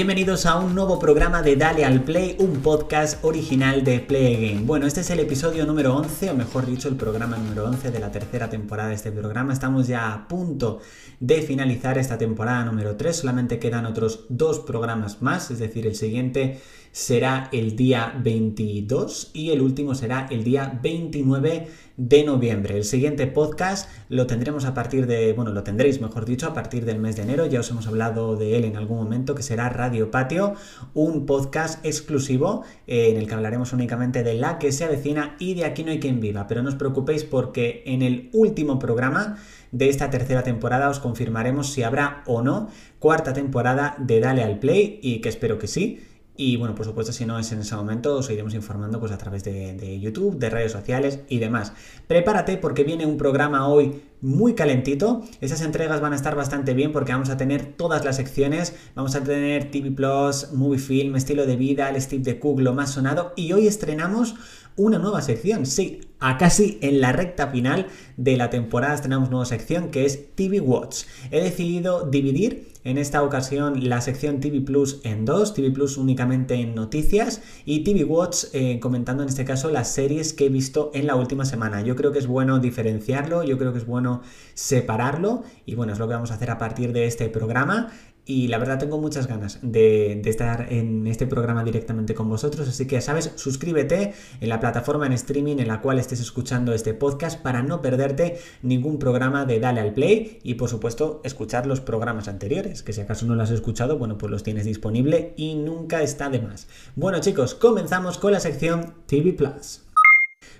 Bienvenidos 0.00 0.46
a 0.46 0.56
un 0.56 0.74
nuevo 0.74 0.98
programa 0.98 1.42
de 1.42 1.56
Dale 1.56 1.84
al 1.84 2.02
Play, 2.02 2.36
un 2.38 2.62
podcast 2.62 3.22
original 3.22 3.84
de 3.84 4.00
Play 4.00 4.48
Game. 4.48 4.64
Bueno, 4.64 4.86
este 4.86 5.02
es 5.02 5.10
el 5.10 5.20
episodio 5.20 5.66
número 5.66 5.94
11, 5.94 6.30
o 6.30 6.34
mejor 6.34 6.64
dicho, 6.64 6.88
el 6.88 6.96
programa 6.96 7.36
número 7.36 7.66
11 7.66 7.90
de 7.90 7.98
la 7.98 8.10
tercera 8.10 8.48
temporada 8.48 8.88
de 8.88 8.94
este 8.94 9.12
programa. 9.12 9.52
Estamos 9.52 9.88
ya 9.88 10.14
a 10.14 10.26
punto 10.26 10.80
de 11.20 11.42
finalizar 11.42 11.98
esta 11.98 12.16
temporada 12.16 12.64
número 12.64 12.96
3, 12.96 13.14
solamente 13.14 13.58
quedan 13.58 13.84
otros 13.84 14.24
dos 14.30 14.60
programas 14.60 15.20
más, 15.20 15.50
es 15.50 15.58
decir, 15.58 15.86
el 15.86 15.94
siguiente 15.94 16.60
será 16.92 17.50
el 17.52 17.76
día 17.76 18.18
22 18.22 19.32
y 19.34 19.50
el 19.50 19.60
último 19.60 19.94
será 19.94 20.28
el 20.30 20.44
día 20.44 20.80
29 20.82 21.68
de 22.00 22.24
noviembre. 22.24 22.78
El 22.78 22.84
siguiente 22.84 23.26
podcast 23.26 23.90
lo 24.08 24.26
tendremos 24.26 24.64
a 24.64 24.72
partir 24.72 25.06
de, 25.06 25.34
bueno, 25.34 25.52
lo 25.52 25.62
tendréis 25.62 26.00
mejor 26.00 26.24
dicho, 26.24 26.46
a 26.46 26.54
partir 26.54 26.86
del 26.86 26.98
mes 26.98 27.16
de 27.16 27.24
enero, 27.24 27.44
ya 27.44 27.60
os 27.60 27.70
hemos 27.70 27.86
hablado 27.86 28.36
de 28.36 28.56
él 28.56 28.64
en 28.64 28.78
algún 28.78 28.96
momento, 28.96 29.34
que 29.34 29.42
será 29.42 29.68
Radio 29.68 30.10
Patio, 30.10 30.54
un 30.94 31.26
podcast 31.26 31.84
exclusivo 31.84 32.64
eh, 32.86 33.10
en 33.10 33.18
el 33.18 33.28
que 33.28 33.34
hablaremos 33.34 33.74
únicamente 33.74 34.22
de 34.22 34.32
la 34.32 34.58
que 34.58 34.72
se 34.72 34.84
avecina 34.84 35.36
y 35.38 35.52
de 35.52 35.66
aquí 35.66 35.84
no 35.84 35.90
hay 35.90 36.00
quien 36.00 36.20
viva, 36.20 36.46
pero 36.46 36.62
no 36.62 36.70
os 36.70 36.74
preocupéis 36.74 37.24
porque 37.24 37.82
en 37.84 38.00
el 38.00 38.30
último 38.32 38.78
programa 38.78 39.36
de 39.70 39.90
esta 39.90 40.08
tercera 40.08 40.42
temporada 40.42 40.88
os 40.88 41.00
confirmaremos 41.00 41.70
si 41.70 41.82
habrá 41.82 42.22
o 42.26 42.40
no 42.40 42.70
cuarta 42.98 43.34
temporada 43.34 43.96
de 43.98 44.20
Dale 44.20 44.42
al 44.42 44.58
Play 44.58 45.00
y 45.02 45.20
que 45.20 45.28
espero 45.28 45.58
que 45.58 45.66
sí. 45.66 46.00
Y 46.42 46.56
bueno, 46.56 46.74
por 46.74 46.86
supuesto, 46.86 47.12
si 47.12 47.26
no 47.26 47.38
es 47.38 47.52
en 47.52 47.58
ese 47.58 47.76
momento, 47.76 48.16
os 48.16 48.30
iremos 48.30 48.54
informando 48.54 48.98
pues, 48.98 49.12
a 49.12 49.18
través 49.18 49.44
de, 49.44 50.00
YouTube, 50.00 50.38
de 50.38 50.48
redes 50.48 50.72
sociales 50.72 51.20
y 51.28 51.38
demás. 51.38 51.74
Prepárate 52.06 52.56
porque 52.56 52.82
viene 52.82 53.04
un 53.04 53.18
programa 53.18 53.68
hoy 53.68 54.00
muy 54.20 54.54
calentito. 54.54 55.22
Esas 55.40 55.62
entregas 55.62 56.00
van 56.00 56.12
a 56.12 56.16
estar 56.16 56.36
bastante 56.36 56.74
bien 56.74 56.92
porque 56.92 57.12
vamos 57.12 57.30
a 57.30 57.36
tener 57.36 57.74
todas 57.76 58.04
las 58.04 58.16
secciones. 58.16 58.74
Vamos 58.94 59.14
a 59.14 59.22
tener 59.22 59.70
TV 59.70 59.90
Plus, 59.90 60.52
Movie 60.52 60.78
Film, 60.78 61.16
estilo 61.16 61.46
de 61.46 61.56
vida, 61.56 61.88
el 61.88 62.00
Steve 62.00 62.22
de 62.22 62.38
Cook, 62.38 62.60
más 62.72 62.90
sonado. 62.90 63.32
Y 63.36 63.52
hoy 63.52 63.66
estrenamos 63.66 64.34
una 64.76 64.98
nueva 64.98 65.22
sección. 65.22 65.66
Sí, 65.66 66.00
a 66.20 66.38
casi 66.38 66.78
en 66.82 67.00
la 67.00 67.12
recta 67.12 67.48
final 67.48 67.86
de 68.16 68.36
la 68.36 68.50
temporada 68.50 69.00
tenemos 69.00 69.30
nueva 69.30 69.46
sección 69.46 69.90
que 69.90 70.04
es 70.04 70.34
TV 70.34 70.60
Watch. 70.60 71.04
He 71.30 71.40
decidido 71.42 72.08
dividir 72.08 72.70
en 72.84 72.96
esta 72.96 73.22
ocasión 73.22 73.88
la 73.88 74.00
sección 74.00 74.40
TV 74.40 74.60
Plus 74.60 75.00
en 75.04 75.24
dos, 75.24 75.52
TV 75.52 75.70
Plus 75.70 75.98
únicamente 75.98 76.54
en 76.54 76.74
noticias 76.74 77.42
y 77.66 77.84
TV 77.84 78.04
Watch 78.04 78.44
eh, 78.52 78.80
comentando 78.80 79.22
en 79.22 79.28
este 79.28 79.44
caso 79.44 79.70
las 79.70 79.92
series 79.92 80.32
que 80.32 80.46
he 80.46 80.48
visto 80.48 80.90
en 80.94 81.06
la 81.06 81.14
última 81.14 81.44
semana. 81.44 81.82
Yo 81.82 81.94
creo 81.94 82.12
que 82.12 82.18
es 82.18 82.26
bueno 82.26 82.58
diferenciarlo, 82.58 83.44
yo 83.44 83.58
creo 83.58 83.72
que 83.72 83.78
es 83.78 83.86
bueno 83.86 84.09
separarlo 84.54 85.42
y 85.66 85.74
bueno, 85.74 85.92
es 85.92 85.98
lo 85.98 86.08
que 86.08 86.14
vamos 86.14 86.30
a 86.30 86.34
hacer 86.34 86.50
a 86.50 86.58
partir 86.58 86.92
de 86.92 87.06
este 87.06 87.28
programa 87.28 87.90
y 88.30 88.48
la 88.48 88.58
verdad 88.58 88.78
tengo 88.78 88.98
muchas 88.98 89.26
ganas 89.26 89.58
de, 89.62 90.20
estar 90.24 90.72
en 90.72 91.06
este 91.08 91.26
programa 91.26 91.64
directamente 91.64 92.14
con 92.14 92.28
vosotros, 92.28 92.68
así 92.68 92.86
que 92.86 92.96
ya 92.96 93.00
sabes, 93.00 93.32
suscríbete 93.34 94.14
en 94.40 94.48
la 94.48 94.60
plataforma 94.60 95.06
en 95.06 95.12
streaming 95.12 95.56
en 95.58 95.66
la 95.66 95.80
cual 95.80 95.98
estés 95.98 96.20
escuchando 96.20 96.72
este 96.72 96.94
podcast 96.94 97.40
para 97.40 97.62
no 97.62 97.82
perderte 97.82 98.38
ningún 98.62 99.00
programa 99.00 99.46
de 99.46 99.58
Dale 99.58 99.80
al 99.80 99.94
Play 99.94 100.38
y 100.44 100.54
por 100.54 100.68
supuesto 100.68 101.20
escuchar 101.24 101.66
los 101.66 101.80
programas 101.80 102.28
anteriores, 102.28 102.84
que 102.84 102.92
si 102.92 103.00
acaso 103.00 103.26
no 103.26 103.34
los 103.34 103.48
has 103.48 103.54
escuchado, 103.56 103.98
bueno, 103.98 104.16
pues 104.16 104.30
los 104.30 104.44
tienes 104.44 104.64
disponible 104.64 105.34
y 105.36 105.56
nunca 105.56 106.02
está 106.02 106.30
de 106.30 106.40
más. 106.40 106.68
Bueno 106.94 107.18
chicos, 107.20 107.56
comenzamos 107.56 108.18
con 108.18 108.32
la 108.32 108.40
sección 108.40 108.94
TV 109.06 109.32
Plus. 109.32 109.89